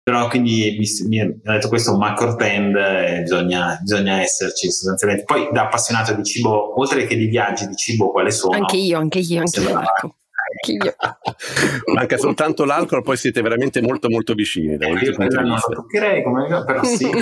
Però 0.03 0.27
quindi 0.27 0.77
mi, 0.77 1.07
mi 1.07 1.19
ha 1.19 1.53
detto 1.53 1.67
questo 1.67 1.89
è 1.89 1.93
un 1.93 1.99
macro 1.99 2.35
trend 2.35 2.75
e 2.75 3.21
bisogna, 3.21 3.77
bisogna, 3.81 4.21
esserci 4.21 4.69
sostanzialmente. 4.69 5.25
Poi 5.25 5.49
da 5.51 5.63
appassionato 5.63 6.13
di 6.13 6.23
cibo, 6.23 6.79
oltre 6.79 7.07
che 7.07 7.17
di 7.17 7.25
viaggi 7.25 7.67
di 7.67 7.75
cibo, 7.75 8.11
quali 8.11 8.31
sono? 8.31 8.55
Anche 8.55 8.77
io, 8.77 8.99
anche 8.99 9.19
io, 9.19 9.39
anche 9.39 9.59
io. 9.59 9.81
Ecco. 9.81 10.15
Manca 11.93 12.17
soltanto 12.17 12.65
l'alcol, 12.65 13.03
poi 13.03 13.17
siete 13.17 13.41
veramente 13.41 13.81
molto 13.81 14.09
molto 14.09 14.33
vicini. 14.33 14.77
Da 14.77 14.87
io 14.87 15.15
non 15.17 15.47
lo 15.47 15.59
toccherei, 15.73 16.23
come 16.23 16.63
però 16.65 16.83
sì. 16.83 17.09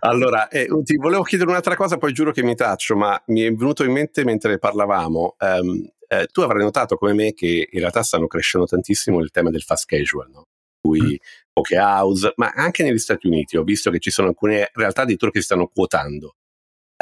allora, 0.00 0.48
eh, 0.48 0.68
ti 0.84 0.96
volevo 0.96 1.22
chiedere 1.22 1.50
un'altra 1.50 1.76
cosa, 1.76 1.96
poi 1.96 2.12
giuro 2.12 2.32
che 2.32 2.42
mi 2.42 2.54
taccio, 2.54 2.96
ma 2.96 3.20
mi 3.26 3.42
è 3.42 3.52
venuto 3.52 3.84
in 3.84 3.92
mente 3.92 4.24
mentre 4.24 4.58
parlavamo. 4.58 5.36
Um, 5.38 5.88
eh, 6.08 6.26
tu 6.30 6.40
avrai 6.42 6.62
notato 6.62 6.96
come 6.96 7.12
me 7.14 7.32
che 7.32 7.68
in 7.70 7.80
realtà 7.80 8.02
stanno 8.02 8.26
crescendo 8.26 8.66
tantissimo 8.66 9.20
il 9.20 9.30
tema 9.30 9.50
del 9.50 9.62
fast 9.62 9.86
casual, 9.86 10.30
no? 10.30 10.46
Cui 10.80 11.00
mm. 11.00 11.16
poche 11.52 11.78
house, 11.78 12.32
ma 12.36 12.52
anche 12.54 12.84
negli 12.84 12.98
Stati 12.98 13.26
Uniti 13.26 13.56
ho 13.56 13.64
visto 13.64 13.90
che 13.90 13.98
ci 13.98 14.10
sono 14.10 14.28
alcune 14.28 14.70
realtà 14.72 15.02
addirittura 15.02 15.30
che 15.30 15.40
si 15.40 15.46
stanno 15.46 15.66
quotando. 15.66 16.36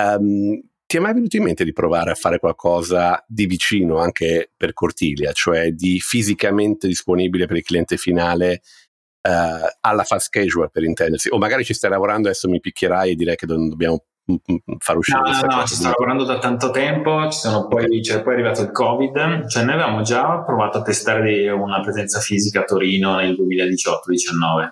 Um, 0.03 0.61
ti 0.95 1.01
è 1.01 1.03
mai 1.03 1.15
venuto 1.15 1.37
in 1.37 1.43
mente 1.43 1.65
di 1.65 1.73
provare 1.73 2.13
a 2.13 2.15
fare 2.15 2.39
qualcosa 2.39 3.25
di 3.27 3.47
vicino 3.47 3.99
anche 3.99 4.53
per 4.57 4.73
Cortiglia, 4.73 5.33
cioè 5.33 5.73
di 5.73 5.99
fisicamente 5.99 6.87
disponibile 6.87 7.47
per 7.47 7.57
il 7.57 7.65
cliente 7.65 7.97
finale 7.97 8.63
uh, 9.23 9.67
alla 9.81 10.05
fast 10.05 10.29
casual 10.31 10.71
per 10.71 10.85
intendersi? 10.85 11.31
O 11.33 11.39
magari 11.39 11.65
ci 11.65 11.75
stai 11.75 11.91
lavorando, 11.91 12.29
adesso 12.29 12.49
mi 12.49 12.61
picchierai 12.61 13.11
e 13.11 13.15
direi 13.17 13.35
che 13.35 13.47
non 13.47 13.69
dobbiamo 13.69 14.05
mm, 14.31 14.37
mm, 14.53 14.77
far 14.79 14.97
uscire 14.97 15.19
no, 15.19 15.33
no. 15.33 15.57
No, 15.57 15.67
ci 15.67 15.75
sto 15.75 15.89
lavorando 15.89 16.23
da 16.23 16.39
tanto 16.39 16.71
tempo, 16.71 17.27
poi, 17.69 18.01
cioè, 18.01 18.23
poi 18.23 18.31
è 18.31 18.35
arrivato 18.35 18.63
il 18.63 18.71
Covid, 18.71 19.49
cioè 19.49 19.65
noi 19.65 19.75
avevamo 19.75 20.03
già 20.03 20.45
provato 20.45 20.79
a 20.79 20.83
testare 20.83 21.51
una 21.51 21.81
presenza 21.81 22.21
fisica 22.21 22.61
a 22.61 22.65
Torino 22.65 23.17
nel 23.17 23.35
2018-19. 23.35 24.71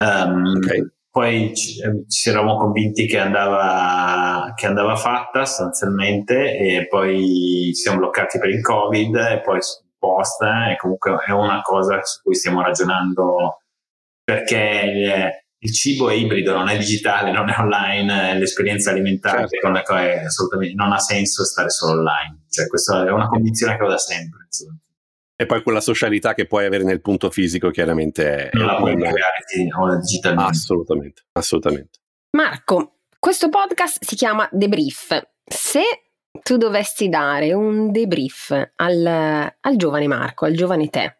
Um, 0.00 0.08
ehm, 0.08 0.56
okay 0.56 0.90
poi 1.18 1.52
ci, 1.52 1.80
eh, 1.80 2.04
ci, 2.06 2.28
eravamo 2.28 2.56
convinti 2.56 3.06
che 3.06 3.18
andava, 3.18 4.52
che 4.54 4.66
andava 4.66 4.94
fatta 4.94 5.44
sostanzialmente 5.44 6.56
e 6.56 6.86
poi 6.86 7.72
ci 7.74 7.74
siamo 7.74 7.98
bloccati 7.98 8.38
per 8.38 8.50
il 8.50 8.62
covid 8.62 9.16
e 9.16 9.40
poi 9.40 9.58
post 9.98 10.42
e 10.42 10.76
comunque 10.76 11.16
è 11.26 11.32
una 11.32 11.60
cosa 11.62 12.00
su 12.04 12.22
cui 12.22 12.36
stiamo 12.36 12.62
ragionando 12.62 13.62
perché 14.22 14.82
il, 14.84 15.30
il 15.58 15.74
cibo 15.74 16.08
è 16.08 16.14
ibrido, 16.14 16.54
non 16.54 16.68
è 16.68 16.78
digitale, 16.78 17.32
non 17.32 17.48
è 17.48 17.56
online, 17.58 18.38
l'esperienza 18.38 18.90
alimentare 18.90 19.48
certo. 19.48 19.68
non 20.76 20.92
ha 20.92 20.98
senso 21.00 21.44
stare 21.44 21.70
solo 21.70 21.98
online, 21.98 22.44
cioè 22.48 22.68
questa 22.68 23.04
è 23.04 23.10
una 23.10 23.26
condizione 23.26 23.76
che 23.76 23.82
ho 23.82 23.88
da 23.88 23.98
sempre. 23.98 24.44
Insomma. 24.44 24.78
E 25.40 25.46
poi 25.46 25.62
quella 25.62 25.80
socialità 25.80 26.34
che 26.34 26.46
puoi 26.46 26.66
avere 26.66 26.82
nel 26.82 27.00
punto 27.00 27.30
fisico 27.30 27.70
chiaramente 27.70 28.50
non 28.54 28.66
la 28.66 28.74
puoi 28.74 28.96
creare 28.96 29.44
digitalmente. 30.00 30.50
Assolutamente, 30.50 31.22
assolutamente. 31.30 31.98
Marco, 32.36 33.02
questo 33.20 33.48
podcast 33.48 34.02
si 34.02 34.16
chiama 34.16 34.48
Debrief. 34.50 35.28
Se 35.44 35.82
tu 36.42 36.56
dovessi 36.56 37.08
dare 37.08 37.52
un 37.52 37.92
debrief 37.92 38.70
al, 38.74 39.06
al 39.06 39.76
giovane 39.76 40.08
Marco, 40.08 40.44
al 40.44 40.54
giovane 40.54 40.88
te, 40.88 41.18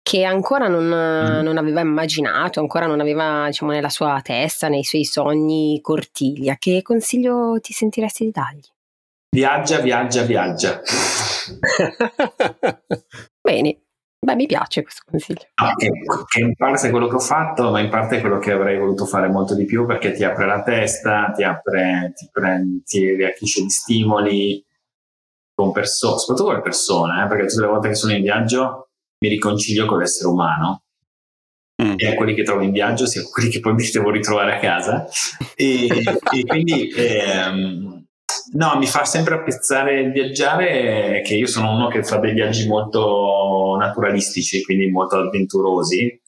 che 0.00 0.22
ancora 0.22 0.68
non, 0.68 0.84
mm. 0.84 1.42
non, 1.42 1.56
aveva 1.56 1.80
immaginato, 1.80 2.60
ancora 2.60 2.86
non 2.86 3.00
aveva 3.00 3.46
diciamo, 3.46 3.72
nella 3.72 3.88
sua 3.88 4.20
testa, 4.22 4.68
nei 4.68 4.84
suoi 4.84 5.04
sogni 5.04 5.80
Cortiglia, 5.80 6.54
che 6.56 6.82
consiglio 6.82 7.58
ti 7.60 7.72
sentiresti 7.72 8.24
di 8.26 8.30
dargli? 8.30 8.68
Viaggia, 9.28 9.80
viaggia, 9.80 10.22
viaggia. 10.22 10.80
Bene, 13.50 13.80
Beh, 14.24 14.34
mi 14.36 14.46
piace 14.46 14.82
questo 14.82 15.02
consiglio. 15.10 15.40
Ah, 15.54 15.74
che, 15.74 15.90
che, 16.28 16.40
in 16.40 16.54
parte 16.54 16.86
è 16.86 16.90
quello 16.90 17.08
che 17.08 17.14
ho 17.14 17.20
fatto, 17.20 17.70
ma 17.70 17.80
in 17.80 17.88
parte 17.88 18.18
è 18.18 18.20
quello 18.20 18.38
che 18.38 18.52
avrei 18.52 18.78
voluto 18.78 19.06
fare 19.06 19.28
molto 19.28 19.56
di 19.56 19.64
più 19.64 19.86
perché 19.86 20.12
ti 20.12 20.22
apre 20.22 20.46
la 20.46 20.62
testa, 20.62 21.32
ti 21.34 21.42
apre, 21.42 22.12
ti, 22.14 22.28
prendi, 22.30 22.82
ti 22.84 23.14
riacchisce 23.14 23.62
di 23.62 23.70
stimoli 23.70 24.64
con 25.54 25.72
persone, 25.72 26.18
soprattutto 26.18 26.48
con 26.48 26.56
le 26.56 26.62
persone, 26.62 27.24
eh, 27.24 27.26
perché 27.28 27.46
tutte 27.46 27.62
le 27.62 27.66
volte 27.66 27.88
che 27.88 27.94
sono 27.94 28.12
in 28.12 28.22
viaggio 28.22 28.90
mi 29.20 29.30
riconcilio 29.30 29.86
con 29.86 29.98
l'essere 29.98 30.28
umano. 30.28 30.82
Mm. 31.82 31.94
E 31.96 32.08
a 32.08 32.14
quelli 32.14 32.34
che 32.34 32.42
trovo 32.42 32.60
in 32.60 32.72
viaggio, 32.72 33.06
sia 33.06 33.22
quelli 33.22 33.48
che 33.48 33.60
poi 33.60 33.72
mi 33.72 33.90
devo 33.90 34.10
ritrovare 34.10 34.56
a 34.56 34.58
casa. 34.60 35.08
E, 35.56 35.86
e 35.86 36.44
quindi 36.44 36.92
ehm, 36.94 38.04
No, 38.52 38.76
mi 38.78 38.86
fa 38.86 39.04
sempre 39.04 39.34
apprezzare 39.34 40.00
il 40.00 40.10
viaggiare, 40.10 41.22
che 41.24 41.34
io 41.34 41.46
sono 41.46 41.72
uno 41.72 41.86
che 41.88 42.02
fa 42.02 42.18
dei 42.18 42.32
viaggi 42.32 42.66
molto 42.66 43.76
naturalistici, 43.78 44.62
quindi 44.62 44.90
molto 44.90 45.16
avventurosi, 45.16 46.20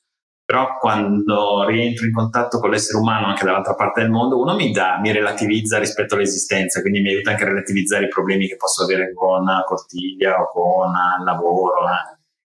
però 0.44 0.78
quando 0.78 1.64
rientro 1.66 2.06
in 2.06 2.12
contatto 2.12 2.60
con 2.60 2.70
l'essere 2.70 2.98
umano 2.98 3.26
anche 3.26 3.44
dall'altra 3.44 3.74
parte 3.74 4.02
del 4.02 4.10
mondo, 4.10 4.38
uno 4.38 4.54
mi 4.54 4.70
dà, 4.70 4.98
mi 5.00 5.10
relativizza 5.10 5.78
rispetto 5.78 6.14
all'esistenza, 6.14 6.80
quindi 6.80 7.00
mi 7.00 7.08
aiuta 7.08 7.30
anche 7.30 7.42
a 7.42 7.48
relativizzare 7.48 8.04
i 8.04 8.08
problemi 8.08 8.46
che 8.46 8.56
posso 8.56 8.84
avere 8.84 9.12
con 9.14 9.44
Cortiglia 9.66 10.40
o 10.40 10.48
con 10.48 10.90
il 11.18 11.24
lavoro. 11.24 11.86
Eh. 11.88 12.18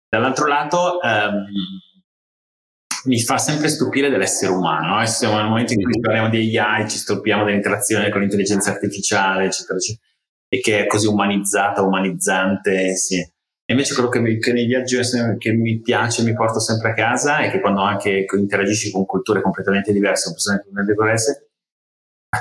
Dall'altro 0.09 0.47
lato, 0.47 0.99
ehm, 1.01 1.45
mi 3.05 3.19
fa 3.21 3.37
sempre 3.37 3.67
stupire 3.67 4.09
dell'essere 4.09 4.51
umano. 4.51 5.01
Eh? 5.01 5.07
Siamo 5.07 5.35
nel 5.35 5.47
momento 5.47 5.73
in 5.73 5.83
cui 5.83 5.99
parliamo 5.99 6.29
di 6.29 6.57
AI, 6.57 6.89
ci 6.89 6.97
stupiamo 6.97 7.43
dell'interazione 7.43 8.09
con 8.09 8.21
l'intelligenza 8.21 8.71
artificiale, 8.71 9.45
eccetera, 9.45 9.77
eccetera, 9.77 10.07
e 10.47 10.59
che 10.59 10.79
è 10.83 10.87
così 10.87 11.07
umanizzata, 11.07 11.81
umanizzante. 11.81 12.95
Sì. 12.95 13.19
E 13.19 13.71
invece 13.71 13.93
quello 13.93 14.09
che, 14.09 14.19
mi, 14.19 14.37
che 14.39 14.51
nei 14.53 14.65
viaggi 14.65 14.97
che 15.37 15.51
mi 15.53 15.79
piace, 15.79 16.23
mi 16.23 16.33
porto 16.33 16.59
sempre 16.59 16.91
a 16.91 16.93
casa 16.93 17.39
è 17.39 17.49
che 17.49 17.59
quando 17.59 17.81
anche 17.81 18.25
interagisci 18.31 18.91
con 18.91 19.05
culture 19.05 19.41
completamente 19.41 19.93
diverse, 19.93 20.25
con 20.25 20.33
persone 20.33 20.57
completamente 20.57 21.01
diverse, 21.01 21.47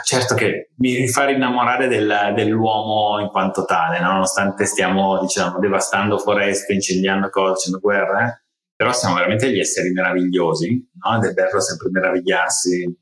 certo 0.02 0.34
che 0.34 0.70
mi 0.76 1.08
fa 1.08 1.26
rinnamorare 1.26 1.86
del, 1.86 2.32
dell'uomo 2.34 3.20
in 3.20 3.28
quanto 3.28 3.64
tale, 3.64 4.00
no? 4.00 4.12
nonostante 4.12 4.64
stiamo 4.64 5.20
diciamo, 5.20 5.58
devastando 5.58 6.18
foreste, 6.18 6.72
incendiando 6.72 7.28
cose, 7.28 7.54
facendo 7.54 7.80
eh? 8.18 8.41
Però 8.82 8.92
siamo 8.92 9.14
veramente 9.14 9.46
degli 9.46 9.60
esseri 9.60 9.92
meravigliosi, 9.92 10.90
no? 11.04 11.16
ed 11.16 11.30
è 11.30 11.32
bello 11.32 11.60
sempre 11.60 11.88
meravigliarsi 11.88 12.98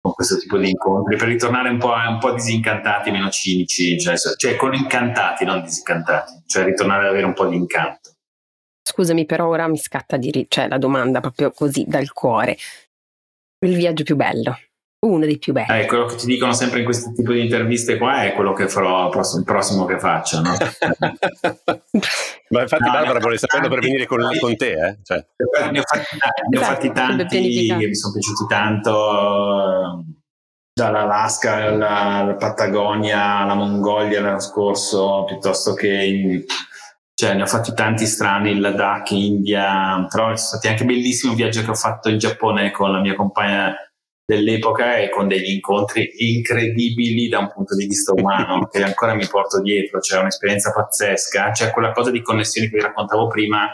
con 0.00 0.12
questo 0.12 0.36
tipo 0.36 0.56
di 0.56 0.70
incontri 0.70 1.16
per 1.16 1.26
ritornare 1.26 1.68
un 1.68 1.78
po', 1.78 1.94
un 1.94 2.18
po 2.20 2.30
disincantati, 2.30 3.10
meno 3.10 3.28
cinici, 3.28 3.98
cioè, 3.98 4.14
cioè, 4.16 4.54
con 4.54 4.72
incantati, 4.72 5.44
non 5.44 5.62
disincantati, 5.62 6.44
cioè 6.46 6.62
ritornare 6.62 7.06
ad 7.06 7.10
avere 7.10 7.26
un 7.26 7.32
po' 7.32 7.46
di 7.46 7.56
incanto. 7.56 8.12
Scusami, 8.82 9.26
però 9.26 9.48
ora 9.48 9.66
mi 9.66 9.78
scatta 9.78 10.16
di, 10.16 10.46
cioè, 10.48 10.68
la 10.68 10.78
domanda 10.78 11.18
proprio 11.18 11.50
così 11.50 11.84
dal 11.88 12.12
cuore. 12.12 12.56
Il 13.64 13.74
viaggio 13.74 14.04
più 14.04 14.14
bello 14.14 14.56
uno 15.06 15.24
dei 15.24 15.38
più 15.38 15.52
belli. 15.52 15.80
Eh, 15.80 15.86
quello 15.86 16.06
che 16.06 16.16
ti 16.16 16.26
dicono 16.26 16.52
sempre 16.52 16.78
in 16.80 16.84
questo 16.84 17.12
tipo 17.12 17.32
di 17.32 17.40
interviste 17.40 17.98
qua 17.98 18.22
è 18.24 18.32
quello 18.32 18.52
che 18.52 18.68
farò 18.68 19.10
il 19.10 19.44
prossimo 19.44 19.84
che 19.84 19.98
faccio. 19.98 20.40
No? 20.40 20.54
Ma 22.50 22.60
infatti 22.62 22.84
no, 22.84 22.90
Barbara 22.90 23.18
vuole 23.18 23.38
saperlo 23.38 23.68
per 23.68 23.80
venire 23.80 24.06
con, 24.06 24.20
con 24.38 24.56
te. 24.56 24.72
Eh? 24.72 24.98
Cioè. 25.02 25.26
Ne, 25.70 25.78
ho 25.78 25.82
fatti, 25.82 26.16
ne 26.50 26.58
ho 26.58 26.62
fatti 26.62 26.92
tanti 26.92 27.66
che 27.66 27.86
mi 27.86 27.94
sono 27.94 28.12
piaciuti 28.12 28.46
tanto, 28.48 30.04
dall'Alaska 30.72 31.54
alla, 31.54 31.98
alla 31.98 32.34
Patagonia, 32.34 33.38
alla 33.38 33.54
Mongolia 33.54 34.20
l'anno 34.20 34.40
scorso, 34.40 35.24
piuttosto 35.26 35.74
che... 35.74 35.88
In, 35.88 36.44
cioè, 37.16 37.34
ne 37.34 37.42
ho 37.42 37.46
fatti 37.46 37.72
tanti 37.74 38.06
strani, 38.06 38.50
il 38.50 38.60
Ladakh, 38.60 39.12
India, 39.12 40.04
però 40.10 40.32
è 40.32 40.36
stato 40.36 40.66
anche 40.66 40.84
bellissimo 40.84 41.30
il 41.30 41.38
viaggio 41.38 41.62
che 41.62 41.70
ho 41.70 41.74
fatto 41.74 42.08
in 42.08 42.18
Giappone 42.18 42.72
con 42.72 42.90
la 42.90 42.98
mia 43.00 43.14
compagna 43.14 43.72
dell'epoca 44.26 44.96
e 44.96 45.10
con 45.10 45.28
degli 45.28 45.50
incontri 45.50 46.10
incredibili 46.16 47.28
da 47.28 47.40
un 47.40 47.52
punto 47.52 47.76
di 47.76 47.86
vista 47.86 48.12
umano 48.12 48.66
che 48.72 48.82
ancora 48.82 49.14
mi 49.14 49.26
porto 49.26 49.60
dietro, 49.60 50.00
c'è 50.00 50.14
cioè 50.14 50.20
un'esperienza 50.20 50.72
pazzesca, 50.72 51.50
c'è 51.50 51.70
quella 51.70 51.92
cosa 51.92 52.10
di 52.10 52.22
connessioni 52.22 52.68
che 52.68 52.76
vi 52.76 52.82
raccontavo 52.82 53.26
prima, 53.28 53.68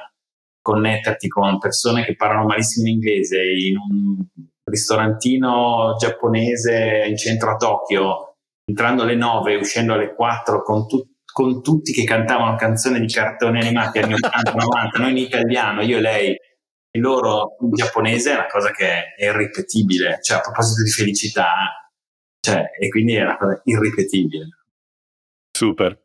connetterti 0.60 1.28
con 1.28 1.58
persone 1.58 2.04
che 2.04 2.16
parlano 2.16 2.46
malissimo 2.46 2.88
in 2.88 2.94
inglese 2.94 3.42
in 3.42 3.76
un 3.76 4.16
ristorantino 4.64 5.96
giapponese 5.98 7.04
in 7.08 7.16
centro 7.16 7.52
a 7.52 7.56
Tokyo, 7.56 8.36
entrando 8.64 9.02
alle 9.02 9.16
9 9.16 9.56
uscendo 9.56 9.94
alle 9.94 10.14
4 10.14 10.62
con, 10.62 10.86
tu- 10.86 11.08
con 11.32 11.62
tutti 11.62 11.92
che 11.92 12.04
cantavano 12.04 12.56
canzoni 12.56 13.00
di 13.00 13.12
cartoni 13.12 13.60
animati 13.60 13.98
anni 13.98 14.14
80-90, 14.14 15.00
noi 15.00 15.10
in 15.10 15.16
italiano, 15.16 15.82
io 15.82 15.98
e 15.98 16.00
lei 16.00 16.36
e 16.90 16.98
loro 16.98 17.56
in 17.60 17.72
giapponese 17.72 18.32
è 18.32 18.34
una 18.34 18.46
cosa 18.46 18.70
che 18.70 19.14
è 19.14 19.24
irripetibile, 19.24 20.18
cioè 20.22 20.38
a 20.38 20.40
proposito 20.40 20.82
di 20.82 20.90
felicità, 20.90 21.52
cioè, 22.40 22.64
e 22.78 22.88
quindi 22.88 23.14
è 23.14 23.22
una 23.22 23.36
cosa 23.36 23.60
irripetibile. 23.64 24.48
Super. 25.56 26.02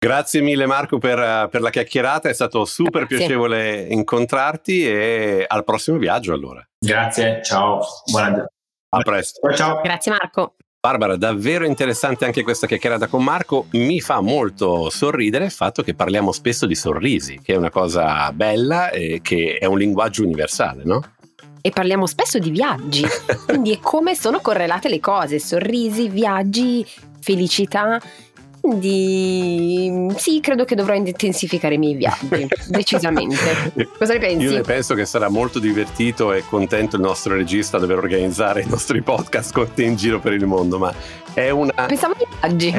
Grazie 0.00 0.40
mille 0.42 0.66
Marco 0.66 0.98
per, 0.98 1.48
per 1.50 1.60
la 1.60 1.70
chiacchierata, 1.70 2.28
è 2.28 2.32
stato 2.32 2.64
super 2.64 3.06
Grazie. 3.06 3.16
piacevole 3.16 3.80
incontrarti 3.80 4.86
e 4.86 5.44
al 5.46 5.64
prossimo 5.64 5.98
viaggio 5.98 6.32
allora. 6.32 6.64
Grazie, 6.78 7.42
ciao, 7.42 7.84
buona 8.10 8.46
A 8.90 8.98
presto. 9.02 9.52
Ciao. 9.52 9.80
Grazie 9.80 10.12
Marco. 10.12 10.54
Barbara, 10.88 11.16
davvero 11.16 11.66
interessante 11.66 12.24
anche 12.24 12.42
questa 12.42 12.66
chiacchierata 12.66 13.08
con 13.08 13.22
Marco. 13.22 13.66
Mi 13.72 14.00
fa 14.00 14.22
molto 14.22 14.88
sorridere 14.88 15.44
il 15.44 15.50
fatto 15.50 15.82
che 15.82 15.92
parliamo 15.92 16.32
spesso 16.32 16.64
di 16.64 16.74
sorrisi, 16.74 17.40
che 17.42 17.52
è 17.52 17.56
una 17.56 17.68
cosa 17.68 18.32
bella 18.32 18.88
e 18.88 19.20
che 19.20 19.58
è 19.60 19.66
un 19.66 19.76
linguaggio 19.76 20.22
universale, 20.22 20.84
no? 20.86 21.02
E 21.60 21.70
parliamo 21.72 22.06
spesso 22.06 22.38
di 22.38 22.48
viaggi, 22.48 23.04
quindi 23.46 23.72
è 23.72 23.80
come 23.80 24.14
sono 24.14 24.40
correlate 24.40 24.88
le 24.88 24.98
cose, 24.98 25.38
sorrisi, 25.38 26.08
viaggi, 26.08 26.86
felicità 27.20 28.00
quindi 28.60 30.08
sì, 30.16 30.40
credo 30.40 30.64
che 30.64 30.74
dovrò 30.74 30.94
intensificare 30.94 31.74
i 31.74 31.78
miei 31.78 31.94
viaggi, 31.94 32.46
decisamente. 32.68 33.36
Cosa 33.96 34.12
ne 34.12 34.18
pensi? 34.18 34.44
Io 34.44 34.52
ne 34.52 34.60
penso 34.62 34.94
che 34.94 35.04
sarà 35.04 35.28
molto 35.28 35.58
divertito 35.58 36.32
e 36.32 36.44
contento 36.46 36.96
il 36.96 37.02
nostro 37.02 37.34
regista 37.34 37.76
a 37.76 37.80
dover 37.80 37.98
organizzare 37.98 38.62
i 38.62 38.66
nostri 38.68 39.02
podcast 39.02 39.52
con 39.52 39.72
te 39.72 39.84
in 39.84 39.96
giro 39.96 40.20
per 40.20 40.32
il 40.32 40.46
mondo, 40.46 40.78
ma 40.78 40.92
è, 41.32 41.50
una. 41.50 41.86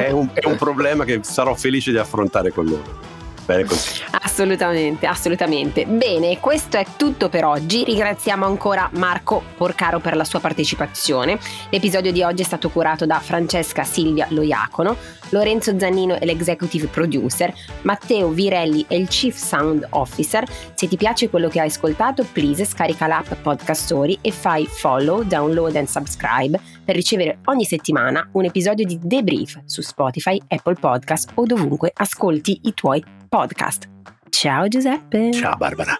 È 0.06 0.10
un, 0.10 0.28
è 0.32 0.46
un 0.46 0.56
problema 0.56 1.04
che 1.04 1.20
sarò 1.22 1.54
felice 1.54 1.90
di 1.90 1.98
affrontare 1.98 2.52
con 2.52 2.66
loro 2.66 3.18
bene 3.50 3.64
così. 3.64 4.02
Assolutamente, 4.22 5.06
assolutamente. 5.06 5.84
Bene, 5.86 6.38
questo 6.38 6.76
è 6.76 6.86
tutto 6.96 7.28
per 7.28 7.44
oggi. 7.44 7.82
Ringraziamo 7.84 8.46
ancora 8.46 8.88
Marco 8.94 9.42
Porcaro 9.56 9.98
per 9.98 10.14
la 10.14 10.24
sua 10.24 10.38
partecipazione. 10.38 11.38
L'episodio 11.70 12.12
di 12.12 12.22
oggi 12.22 12.42
è 12.42 12.44
stato 12.44 12.70
curato 12.70 13.06
da 13.06 13.18
Francesca 13.18 13.82
Silvia 13.82 14.26
Loiacono, 14.30 14.96
Lorenzo 15.30 15.78
Zannino 15.78 16.18
è 16.18 16.24
l'executive 16.24 16.86
producer, 16.86 17.52
Matteo 17.82 18.30
Virelli 18.30 18.84
è 18.88 18.94
il 18.94 19.08
chief 19.08 19.36
sound 19.36 19.86
officer. 19.90 20.44
Se 20.74 20.88
ti 20.88 20.96
piace 20.96 21.28
quello 21.28 21.48
che 21.48 21.60
hai 21.60 21.68
ascoltato, 21.68 22.26
please 22.32 22.64
scarica 22.64 23.06
l'app 23.06 23.32
Podcast 23.42 23.82
Story 23.82 24.18
e 24.20 24.30
fai 24.30 24.66
follow, 24.66 25.22
download 25.22 25.76
and 25.76 25.86
subscribe 25.86 26.58
per 26.84 26.94
ricevere 26.94 27.38
ogni 27.44 27.64
settimana 27.64 28.28
un 28.32 28.44
episodio 28.44 28.84
di 28.84 28.98
debrief 29.00 29.60
su 29.64 29.82
Spotify, 29.82 30.40
Apple 30.48 30.74
Podcast 30.74 31.32
o 31.34 31.44
dovunque 31.44 31.92
ascolti 31.94 32.60
i 32.64 32.74
tuoi 32.74 33.18
podcast. 33.30 33.88
Ciao 34.28 34.66
Giuseppe. 34.66 35.32
Ciao 35.32 35.56
Barbara. 35.56 35.96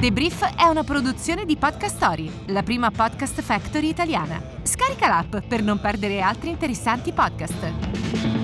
The 0.00 0.10
Brief 0.10 0.42
è 0.56 0.64
una 0.64 0.82
produzione 0.82 1.44
di 1.44 1.56
Podcast 1.56 1.96
Story, 1.96 2.32
la 2.46 2.62
prima 2.62 2.90
podcast 2.90 3.42
factory 3.42 3.88
italiana. 3.88 4.40
Scarica 4.62 5.06
l'app 5.06 5.36
per 5.46 5.62
non 5.62 5.78
perdere 5.78 6.22
altri 6.22 6.48
interessanti 6.48 7.12
podcast. 7.12 8.41